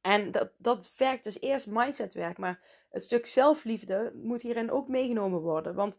En 0.00 0.32
dat, 0.32 0.52
dat 0.58 0.90
vergt 0.90 1.24
dus 1.24 1.40
eerst 1.40 1.66
mindsetwerk. 1.66 2.38
Maar 2.38 2.84
het 2.90 3.04
stuk 3.04 3.26
zelfliefde 3.26 4.12
moet 4.14 4.42
hierin 4.42 4.70
ook 4.70 4.88
meegenomen 4.88 5.40
worden. 5.40 5.74
Want 5.74 5.98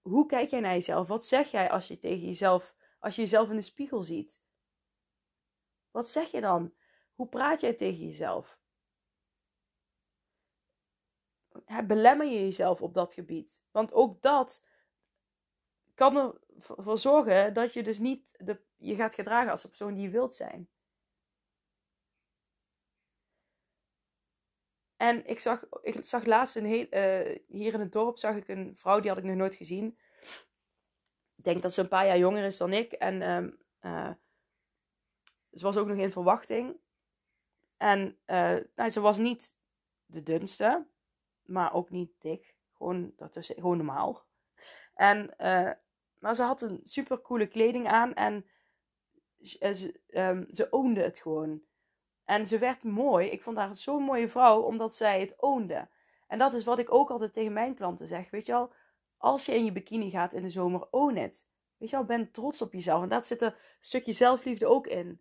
hoe 0.00 0.26
kijk 0.26 0.50
jij 0.50 0.60
naar 0.60 0.72
jezelf? 0.72 1.08
Wat 1.08 1.26
zeg 1.26 1.50
jij 1.50 1.70
als 1.70 1.88
je 1.88 1.98
tegen 1.98 2.26
jezelf, 2.26 2.74
als 2.98 3.16
je 3.16 3.22
jezelf 3.22 3.50
in 3.50 3.56
de 3.56 3.62
spiegel 3.62 4.02
ziet? 4.02 4.42
Wat 5.90 6.08
zeg 6.08 6.30
je 6.30 6.40
dan? 6.40 6.74
Hoe 7.14 7.28
praat 7.28 7.60
jij 7.60 7.74
tegen 7.74 8.06
jezelf? 8.06 8.58
Belemmer 11.86 12.26
je 12.26 12.40
jezelf 12.40 12.82
op 12.82 12.94
dat 12.94 13.14
gebied? 13.14 13.62
Want 13.70 13.92
ook 13.92 14.22
dat 14.22 14.64
kan 16.00 16.38
ervoor 16.76 16.98
zorgen 16.98 17.54
dat 17.54 17.72
je 17.72 17.82
dus 17.82 17.98
niet 17.98 18.24
de 18.38 18.60
je 18.76 18.94
gaat 18.94 19.14
gedragen 19.14 19.50
als 19.50 19.62
de 19.62 19.68
persoon 19.68 19.94
die 19.94 20.02
je 20.02 20.10
wilt 20.10 20.34
zijn. 20.34 20.68
En 24.96 25.26
ik 25.26 25.40
zag, 25.40 25.66
ik 25.82 26.06
zag 26.06 26.24
laatst 26.24 26.56
een 26.56 26.64
heel, 26.64 26.86
uh, 26.90 27.38
hier 27.46 27.74
in 27.74 27.80
het 27.80 27.92
dorp 27.92 28.18
zag 28.18 28.36
ik 28.36 28.48
een 28.48 28.76
vrouw 28.76 29.00
die 29.00 29.08
had 29.08 29.18
ik 29.18 29.24
nog 29.24 29.36
nooit 29.36 29.54
gezien. 29.54 29.98
Ik 31.36 31.44
denk 31.44 31.62
dat 31.62 31.72
ze 31.72 31.80
een 31.80 31.88
paar 31.88 32.06
jaar 32.06 32.18
jonger 32.18 32.44
is 32.44 32.56
dan 32.56 32.72
ik. 32.72 32.92
En 32.92 33.30
um, 33.30 33.58
uh, 33.80 34.12
ze 35.52 35.64
was 35.64 35.76
ook 35.76 35.86
nog 35.86 35.96
in 35.96 36.12
verwachting. 36.12 36.76
En 37.76 38.18
uh, 38.26 38.56
nou, 38.74 38.90
ze 38.90 39.00
was 39.00 39.18
niet 39.18 39.56
de 40.06 40.22
dunste, 40.22 40.86
maar 41.42 41.74
ook 41.74 41.90
niet 41.90 42.12
dik. 42.18 42.54
Gewoon, 42.72 43.12
dat 43.16 43.36
is 43.36 43.46
gewoon 43.46 43.76
normaal. 43.76 44.24
En, 44.94 45.36
maar 46.20 46.34
ze 46.34 46.42
had 46.42 46.62
een 46.62 46.80
super 46.84 47.20
coole 47.20 47.46
kleding 47.46 47.88
aan. 47.88 48.14
En 48.14 48.46
eh, 49.58 49.72
ze, 49.72 50.00
um, 50.08 50.46
ze 50.52 50.72
oonde 50.72 51.02
het 51.02 51.18
gewoon. 51.18 51.62
En 52.24 52.46
ze 52.46 52.58
werd 52.58 52.82
mooi. 52.82 53.28
Ik 53.28 53.42
vond 53.42 53.56
haar 53.56 53.74
zo'n 53.74 54.02
mooie 54.02 54.28
vrouw, 54.28 54.60
omdat 54.60 54.94
zij 54.94 55.20
het 55.20 55.34
oonde. 55.36 55.88
En 56.26 56.38
dat 56.38 56.52
is 56.52 56.64
wat 56.64 56.78
ik 56.78 56.94
ook 56.94 57.10
altijd 57.10 57.32
tegen 57.32 57.52
mijn 57.52 57.74
klanten 57.74 58.06
zeg. 58.06 58.30
Weet 58.30 58.46
je 58.46 58.54
al, 58.54 58.72
als 59.16 59.46
je 59.46 59.54
in 59.54 59.64
je 59.64 59.72
bikini 59.72 60.10
gaat 60.10 60.32
in 60.32 60.42
de 60.42 60.50
zomer, 60.50 60.86
own 60.90 61.16
het. 61.16 61.44
Weet 61.76 61.90
je 61.90 61.96
al, 61.96 62.04
ben 62.04 62.30
trots 62.30 62.62
op 62.62 62.72
jezelf. 62.72 63.02
En 63.02 63.08
dat 63.08 63.26
zit 63.26 63.42
een 63.42 63.54
stukje 63.80 64.12
zelfliefde 64.12 64.66
ook 64.66 64.86
in. 64.86 65.20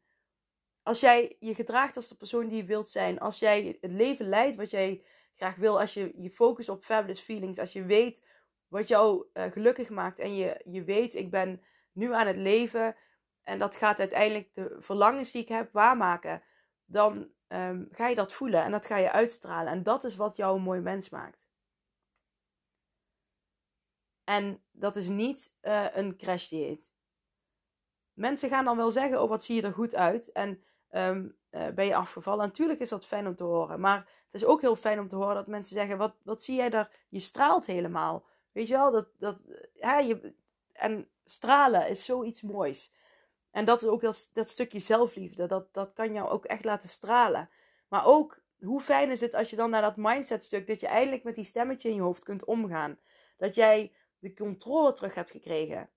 Als 0.83 0.99
jij 0.99 1.35
je 1.39 1.55
gedraagt 1.55 1.95
als 1.95 2.07
de 2.07 2.15
persoon 2.15 2.47
die 2.47 2.57
je 2.57 2.63
wilt 2.63 2.89
zijn. 2.89 3.19
Als 3.19 3.39
jij 3.39 3.77
het 3.81 3.91
leven 3.91 4.25
leidt 4.25 4.55
wat 4.55 4.69
jij 4.69 5.03
graag 5.35 5.55
wil. 5.55 5.79
Als 5.79 5.93
je 5.93 6.13
je 6.15 6.29
focust 6.29 6.69
op 6.69 6.83
fabulous 6.83 7.19
feelings. 7.19 7.59
Als 7.59 7.73
je 7.73 7.83
weet 7.83 8.23
wat 8.69 8.88
jou 8.88 9.25
uh, 9.34 9.43
gelukkig 9.51 9.89
maakt. 9.89 10.19
En 10.19 10.36
je, 10.36 10.62
je 10.65 10.84
weet, 10.84 11.15
ik 11.15 11.29
ben 11.32 11.63
nu 11.91 12.13
aan 12.13 12.27
het 12.27 12.38
leven. 12.38 12.95
En 13.43 13.60
dat 13.60 13.75
gaat 13.75 13.99
uiteindelijk 13.99 14.49
de 14.53 14.75
verlangens 14.79 15.32
die 15.32 15.41
ik 15.41 15.47
heb 15.47 15.71
waarmaken. 15.71 16.43
Dan 16.86 17.29
um, 17.47 17.88
ga 17.91 18.08
je 18.08 18.15
dat 18.15 18.34
voelen 18.34 18.63
en 18.63 18.71
dat 18.71 18.86
ga 18.86 18.97
je 18.97 19.12
uitstralen. 19.12 19.71
En 19.71 19.84
dat 19.84 20.03
is 20.03 20.15
wat 20.15 20.36
jou 20.36 20.55
een 20.55 20.63
mooi 20.63 20.79
mens 20.79 21.10
maakt. 21.10 21.47
En 24.23 24.63
dat 24.71 24.95
is 24.95 25.08
niet 25.08 25.53
uh, 25.62 25.86
een 25.93 26.17
crash. 26.17 26.53
Mensen 28.13 28.49
gaan 28.49 28.65
dan 28.65 28.77
wel 28.77 28.91
zeggen: 28.91 29.21
Oh, 29.21 29.29
wat 29.29 29.43
zie 29.43 29.55
je 29.55 29.62
er 29.62 29.73
goed 29.73 29.95
uit? 29.95 30.32
En 30.32 30.63
um, 30.91 31.38
uh, 31.51 31.67
ben 31.67 31.86
je 31.86 31.95
afgevallen? 31.95 32.47
Natuurlijk 32.47 32.79
is 32.79 32.89
dat 32.89 33.05
fijn 33.05 33.27
om 33.27 33.36
te 33.36 33.43
horen. 33.43 33.79
Maar 33.79 33.97
het 33.97 34.41
is 34.41 34.45
ook 34.45 34.62
heel 34.62 34.75
fijn 34.75 34.99
om 34.99 35.08
te 35.08 35.15
horen 35.15 35.36
dat 35.36 35.47
mensen 35.47 35.75
zeggen: 35.75 35.97
Wat, 35.97 36.15
wat 36.23 36.41
zie 36.41 36.55
jij 36.55 36.69
daar? 36.69 36.91
Je 37.10 37.19
straalt 37.19 37.65
helemaal. 37.65 38.25
Weet 38.51 38.67
je 38.67 38.73
wel? 38.73 38.91
Dat, 38.91 39.07
dat, 39.17 39.38
hè, 39.73 39.97
je, 39.97 40.33
en 40.73 41.07
stralen 41.25 41.89
is 41.89 42.05
zoiets 42.05 42.41
moois. 42.41 42.93
En 43.51 43.65
dat 43.65 43.81
is 43.81 43.88
ook 43.88 44.01
dat, 44.01 44.29
dat 44.33 44.49
stukje 44.49 44.79
zelfliefde. 44.79 45.45
Dat, 45.45 45.73
dat 45.73 45.93
kan 45.93 46.13
jou 46.13 46.29
ook 46.29 46.45
echt 46.45 46.63
laten 46.63 46.89
stralen. 46.89 47.49
Maar 47.88 48.05
ook, 48.05 48.41
hoe 48.59 48.81
fijn 48.81 49.12
is 49.12 49.21
het 49.21 49.33
als 49.33 49.49
je 49.49 49.55
dan 49.55 49.69
naar 49.69 49.81
dat 49.81 49.97
mindset 49.97 50.43
stuk, 50.43 50.67
dat 50.67 50.79
je 50.79 50.88
eindelijk 50.88 51.23
met 51.23 51.35
die 51.35 51.43
stemmetje 51.43 51.89
in 51.89 51.95
je 51.95 52.01
hoofd 52.01 52.23
kunt 52.23 52.45
omgaan. 52.45 52.99
Dat 53.38 53.55
jij 53.55 53.93
de 54.19 54.33
controle 54.33 54.93
terug 54.93 55.15
hebt 55.15 55.31
gekregen. 55.31 55.89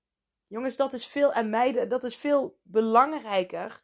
Jongens, 0.46 0.76
dat 0.76 0.92
is 0.92 1.06
veel, 1.06 1.32
en 1.32 1.88
dat 1.88 2.04
is 2.04 2.16
veel 2.16 2.58
belangrijker 2.62 3.82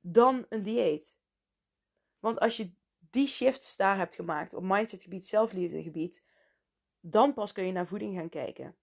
dan 0.00 0.46
een 0.48 0.62
dieet. 0.62 1.16
Want 2.18 2.40
als 2.40 2.56
je 2.56 2.72
die 3.10 3.26
shifts 3.26 3.76
daar 3.76 3.96
hebt 3.96 4.14
gemaakt 4.14 4.54
op 4.54 4.62
mindsetgebied, 4.62 5.26
zelfliefdegebied, 5.26 6.22
dan 7.00 7.34
pas 7.34 7.52
kun 7.52 7.66
je 7.66 7.72
naar 7.72 7.86
voeding 7.86 8.16
gaan 8.16 8.28
kijken. 8.28 8.76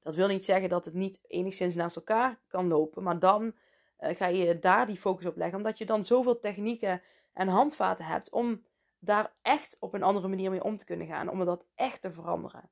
Dat 0.00 0.14
wil 0.14 0.28
niet 0.28 0.44
zeggen 0.44 0.68
dat 0.68 0.84
het 0.84 0.94
niet 0.94 1.20
enigszins 1.26 1.74
naast 1.74 1.96
elkaar 1.96 2.40
kan 2.46 2.66
lopen, 2.66 3.02
maar 3.02 3.18
dan 3.18 3.54
uh, 4.00 4.16
ga 4.16 4.26
je 4.26 4.58
daar 4.58 4.86
die 4.86 4.96
focus 4.96 5.26
op 5.26 5.36
leggen, 5.36 5.58
omdat 5.58 5.78
je 5.78 5.86
dan 5.86 6.04
zoveel 6.04 6.38
technieken 6.38 7.02
en 7.32 7.48
handvaten 7.48 8.04
hebt 8.04 8.30
om 8.30 8.64
daar 8.98 9.32
echt 9.42 9.76
op 9.80 9.94
een 9.94 10.02
andere 10.02 10.28
manier 10.28 10.50
mee 10.50 10.64
om 10.64 10.76
te 10.76 10.84
kunnen 10.84 11.06
gaan, 11.06 11.28
om 11.28 11.44
dat 11.44 11.66
echt 11.74 12.00
te 12.00 12.12
veranderen. 12.12 12.70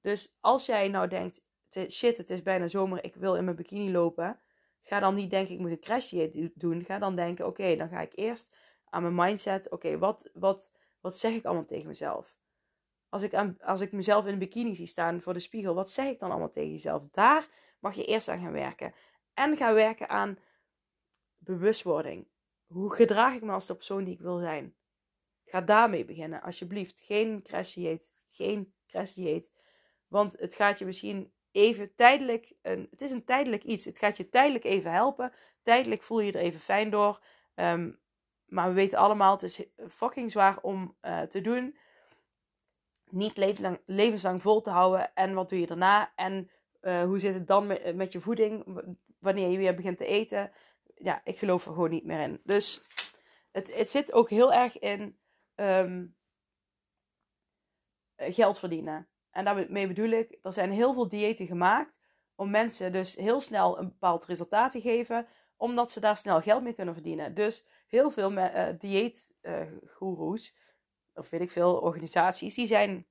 Dus 0.00 0.36
als 0.40 0.66
jij 0.66 0.88
nou 0.88 1.08
denkt, 1.08 1.42
shit, 1.88 2.16
het 2.16 2.30
is 2.30 2.42
bijna 2.42 2.68
zomer, 2.68 3.04
ik 3.04 3.14
wil 3.14 3.34
in 3.36 3.44
mijn 3.44 3.56
bikini 3.56 3.92
lopen, 3.92 4.40
ga 4.82 5.00
dan 5.00 5.14
niet 5.14 5.30
denken, 5.30 5.54
ik 5.54 5.60
moet 5.60 5.70
een 5.70 5.80
crash 5.80 6.14
doen. 6.54 6.84
Ga 6.84 6.98
dan 6.98 7.16
denken, 7.16 7.46
oké, 7.46 7.76
dan 7.76 7.88
ga 7.88 8.00
ik 8.00 8.12
eerst 8.14 8.56
aan 8.84 9.02
mijn 9.02 9.14
mindset, 9.14 9.70
oké, 9.70 9.98
wat, 9.98 10.30
wat, 10.32 10.72
wat 11.04 11.18
zeg 11.18 11.32
ik 11.32 11.44
allemaal 11.44 11.64
tegen 11.64 11.88
mezelf? 11.88 12.36
als 13.14 13.22
ik, 13.22 13.34
aan, 13.34 13.56
als 13.60 13.80
ik 13.80 13.92
mezelf 13.92 14.26
in 14.26 14.32
een 14.32 14.38
bikini 14.38 14.74
zie 14.74 14.86
staan 14.86 15.20
voor 15.20 15.32
de 15.32 15.40
spiegel, 15.40 15.74
wat 15.74 15.90
zeg 15.90 16.06
ik 16.06 16.18
dan 16.18 16.30
allemaal 16.30 16.50
tegen 16.50 16.70
jezelf? 16.70 17.02
Daar 17.10 17.48
mag 17.78 17.94
je 17.94 18.04
eerst 18.04 18.28
aan 18.28 18.40
gaan 18.40 18.52
werken. 18.52 18.94
En 19.34 19.56
gaan 19.56 19.74
werken 19.74 20.08
aan 20.08 20.38
bewustwording. 21.38 22.28
Hoe 22.66 22.94
gedraag 22.94 23.34
ik 23.34 23.42
me 23.42 23.52
als 23.52 23.66
de 23.66 23.74
persoon 23.74 24.04
die 24.04 24.14
ik 24.14 24.20
wil 24.20 24.38
zijn? 24.38 24.74
Ga 25.44 25.60
daarmee 25.60 26.04
beginnen, 26.04 26.42
alsjeblieft. 26.42 27.00
Geen 27.00 27.42
crash 27.42 27.74
dieet. 27.74 28.12
Geen 28.28 28.74
crash 28.86 29.12
dieet. 29.12 29.50
Want 30.08 30.32
het 30.38 30.54
gaat 30.54 30.78
je 30.78 30.84
misschien 30.84 31.32
even 31.50 31.94
tijdelijk, 31.94 32.52
een, 32.62 32.86
het 32.90 33.00
is 33.00 33.10
een 33.10 33.24
tijdelijk 33.24 33.64
iets. 33.64 33.84
Het 33.84 33.98
gaat 33.98 34.16
je 34.16 34.28
tijdelijk 34.28 34.64
even 34.64 34.92
helpen. 34.92 35.32
Tijdelijk 35.62 36.02
voel 36.02 36.20
je 36.20 36.32
er 36.32 36.40
even 36.40 36.60
fijn 36.60 36.90
door. 36.90 37.24
Um, 37.54 38.00
Maar 38.54 38.68
we 38.68 38.74
weten 38.74 38.98
allemaal, 38.98 39.32
het 39.32 39.42
is 39.42 39.64
fucking 39.88 40.30
zwaar 40.30 40.58
om 40.60 40.96
uh, 41.02 41.22
te 41.22 41.40
doen. 41.40 41.78
Niet 43.10 43.36
levenslang, 43.36 43.80
levenslang 43.86 44.42
vol 44.42 44.60
te 44.60 44.70
houden. 44.70 45.14
En 45.14 45.34
wat 45.34 45.48
doe 45.48 45.60
je 45.60 45.66
daarna? 45.66 46.12
En 46.14 46.50
uh, 46.80 47.02
hoe 47.02 47.18
zit 47.18 47.34
het 47.34 47.46
dan 47.46 47.66
met, 47.66 47.96
met 47.96 48.12
je 48.12 48.20
voeding? 48.20 48.80
Wanneer 49.18 49.48
je 49.48 49.58
weer 49.58 49.74
begint 49.74 49.98
te 49.98 50.06
eten? 50.06 50.52
Ja, 50.94 51.20
ik 51.24 51.38
geloof 51.38 51.66
er 51.66 51.72
gewoon 51.72 51.90
niet 51.90 52.04
meer 52.04 52.20
in. 52.20 52.40
Dus 52.44 52.82
het, 53.52 53.74
het 53.74 53.90
zit 53.90 54.12
ook 54.12 54.30
heel 54.30 54.52
erg 54.52 54.78
in 54.78 55.18
um, 55.54 56.16
geld 58.16 58.58
verdienen. 58.58 59.08
En 59.30 59.44
daarmee 59.44 59.86
bedoel 59.86 60.10
ik, 60.10 60.38
er 60.42 60.52
zijn 60.52 60.72
heel 60.72 60.94
veel 60.94 61.08
diëten 61.08 61.46
gemaakt 61.46 61.92
om 62.34 62.50
mensen 62.50 62.92
dus 62.92 63.16
heel 63.16 63.40
snel 63.40 63.78
een 63.78 63.88
bepaald 63.88 64.24
resultaat 64.24 64.70
te 64.70 64.80
geven, 64.80 65.26
omdat 65.56 65.90
ze 65.90 66.00
daar 66.00 66.16
snel 66.16 66.40
geld 66.40 66.62
mee 66.62 66.74
kunnen 66.74 66.94
verdienen. 66.94 67.34
Dus 67.34 67.64
heel 67.94 68.10
veel 68.10 68.32
uh, 68.32 68.66
dieetgoeroes, 68.78 70.52
uh, 70.52 70.58
of 71.14 71.30
weet 71.30 71.40
ik 71.40 71.50
veel, 71.50 71.76
organisaties, 71.76 72.54
die 72.54 72.66
zijn 72.66 73.06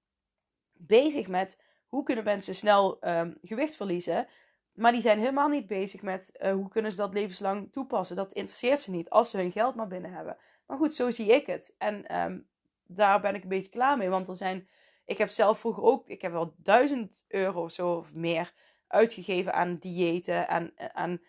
bezig 0.72 1.28
met 1.28 1.62
hoe 1.88 2.04
kunnen 2.04 2.24
mensen 2.24 2.56
snel 2.56 2.98
um, 3.08 3.38
gewicht 3.42 3.76
verliezen. 3.76 4.28
Maar 4.74 4.92
die 4.92 5.02
zijn 5.02 5.20
helemaal 5.20 5.48
niet 5.48 5.68
bezig 5.68 6.02
met 6.02 6.32
uh, 6.42 6.52
hoe 6.52 6.70
kunnen 6.70 6.92
ze 6.92 6.98
dat 6.98 7.14
levenslang 7.14 7.72
toepassen. 7.72 8.16
Dat 8.16 8.34
interesseert 8.34 8.82
ze 8.82 8.92
niet 8.92 9.10
als 9.10 9.30
ze 9.30 9.38
hun 9.38 9.52
geld 9.52 9.76
maar 9.76 9.88
binnen 9.88 10.14
hebben. 10.14 10.38
Maar 10.66 10.78
goed, 10.78 10.96
zo 10.96 11.12
zie 11.12 11.28
ik 11.28 11.46
het. 11.46 11.76
En 11.78 12.22
um, 12.22 12.48
daar 12.88 13.22
ben 13.22 13.36
ik 13.36 13.44
een 13.44 13.50
beetje 13.50 13.70
klaar 13.70 13.98
mee. 13.98 14.10
Want 14.10 14.28
er 14.28 14.36
zijn. 14.36 14.68
Ik 15.06 15.18
heb 15.18 15.30
zelf 15.30 15.60
vroeger 15.60 15.84
ook. 15.84 16.08
Ik 16.08 16.22
heb 16.22 16.32
wel 16.32 16.54
duizend 16.58 17.26
euro 17.28 17.64
of 17.64 17.72
zo 17.72 17.94
of 17.94 18.14
meer 18.14 18.54
uitgegeven 18.88 19.54
aan 19.54 19.78
diëten. 19.78 20.48
Aan, 20.48 20.72
aan, 20.76 21.22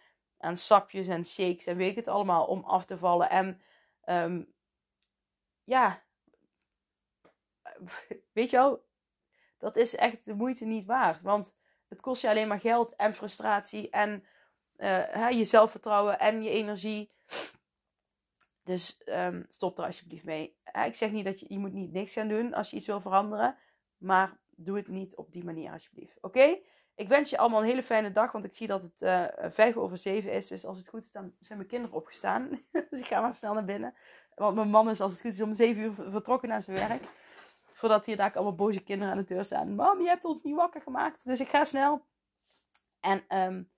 aan 0.45 0.57
sapjes 0.57 1.09
en 1.09 1.26
shakes 1.26 1.66
en 1.66 1.76
weet 1.76 1.97
het 1.97 2.09
allemaal. 2.09 2.47
Om 2.47 2.64
af 2.64 2.84
te 2.84 2.99
vallen. 2.99 3.30
En 3.30 3.61
um, 4.07 4.53
ja. 5.64 6.03
Weet 8.32 8.51
je 8.51 8.57
wel. 8.57 8.84
Dat 9.59 9.76
is 9.76 9.95
echt 9.97 10.24
de 10.24 10.34
moeite 10.34 10.64
niet 10.64 10.84
waard. 10.84 11.22
Want 11.22 11.57
het 11.88 12.01
kost 12.01 12.22
je 12.22 12.28
alleen 12.28 12.49
maar 12.49 12.61
geld 12.61 12.97
en 12.97 13.14
frustratie. 13.14 13.90
En 13.90 14.24
uh, 14.76 15.30
je 15.30 15.45
zelfvertrouwen 15.45 16.18
en 16.18 16.42
je 16.42 16.51
energie. 16.51 17.11
Dus 18.62 19.01
um, 19.07 19.45
stop 19.49 19.78
er 19.78 19.84
alsjeblieft 19.84 20.24
mee. 20.24 20.57
Ik 20.86 20.95
zeg 20.95 21.11
niet 21.11 21.24
dat 21.24 21.40
je, 21.40 21.47
je 21.49 21.59
moet 21.59 21.72
niet 21.72 21.92
niks 21.92 22.12
gaan 22.12 22.28
doen 22.28 22.55
als 22.55 22.70
je 22.70 22.76
iets 22.76 22.86
wil 22.86 23.01
veranderen. 23.01 23.57
Maar 23.97 24.38
doe 24.51 24.76
het 24.76 24.88
niet 24.88 25.16
op 25.16 25.32
die 25.32 25.45
manier 25.45 25.72
alsjeblieft. 25.72 26.18
Oké? 26.20 26.59
Ik 26.95 27.09
wens 27.09 27.30
je 27.30 27.38
allemaal 27.38 27.61
een 27.61 27.66
hele 27.66 27.82
fijne 27.82 28.12
dag. 28.12 28.32
Want 28.32 28.45
ik 28.45 28.55
zie 28.55 28.66
dat 28.66 28.82
het 28.82 29.03
uh, 29.03 29.24
vijf 29.51 29.76
over 29.76 29.99
zeven 29.99 30.32
is. 30.32 30.49
Dus 30.49 30.64
als 30.64 30.78
het 30.78 30.88
goed 30.88 31.03
is, 31.03 31.12
dan 31.12 31.32
zijn 31.40 31.59
mijn 31.59 31.70
kinderen 31.70 31.97
opgestaan. 31.97 32.49
dus 32.90 33.01
ik 33.01 33.07
ga 33.07 33.20
maar 33.20 33.34
snel 33.34 33.55
naar 33.55 33.64
binnen. 33.64 33.95
Want 34.34 34.55
mijn 34.55 34.70
man 34.70 34.90
is 34.90 35.01
als 35.01 35.12
het 35.12 35.20
goed 35.20 35.32
is 35.32 35.40
om 35.40 35.55
zeven 35.55 35.82
uur 35.82 35.92
vertrokken 36.11 36.49
naar 36.49 36.62
zijn 36.62 36.88
werk. 36.88 37.05
Voordat 37.72 38.07
hier 38.07 38.16
daar 38.16 38.34
allemaal 38.34 38.55
boze 38.55 38.82
kinderen 38.82 39.12
aan 39.12 39.18
de 39.18 39.34
deur 39.34 39.45
staan. 39.45 39.74
Mam, 39.74 40.01
je 40.01 40.09
hebt 40.09 40.24
ons 40.24 40.42
niet 40.42 40.55
wakker 40.55 40.80
gemaakt. 40.80 41.24
Dus 41.24 41.40
ik 41.40 41.49
ga 41.49 41.64
snel. 41.64 42.05
En 43.01 43.18
um, 43.18 43.70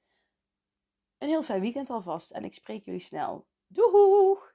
een 1.19 1.29
heel 1.29 1.43
fijn 1.43 1.61
weekend 1.61 1.91
alvast. 1.91 2.31
En 2.31 2.45
ik 2.45 2.55
spreek 2.55 2.85
jullie 2.85 3.01
snel. 3.01 3.47
Doeg! 3.67 4.55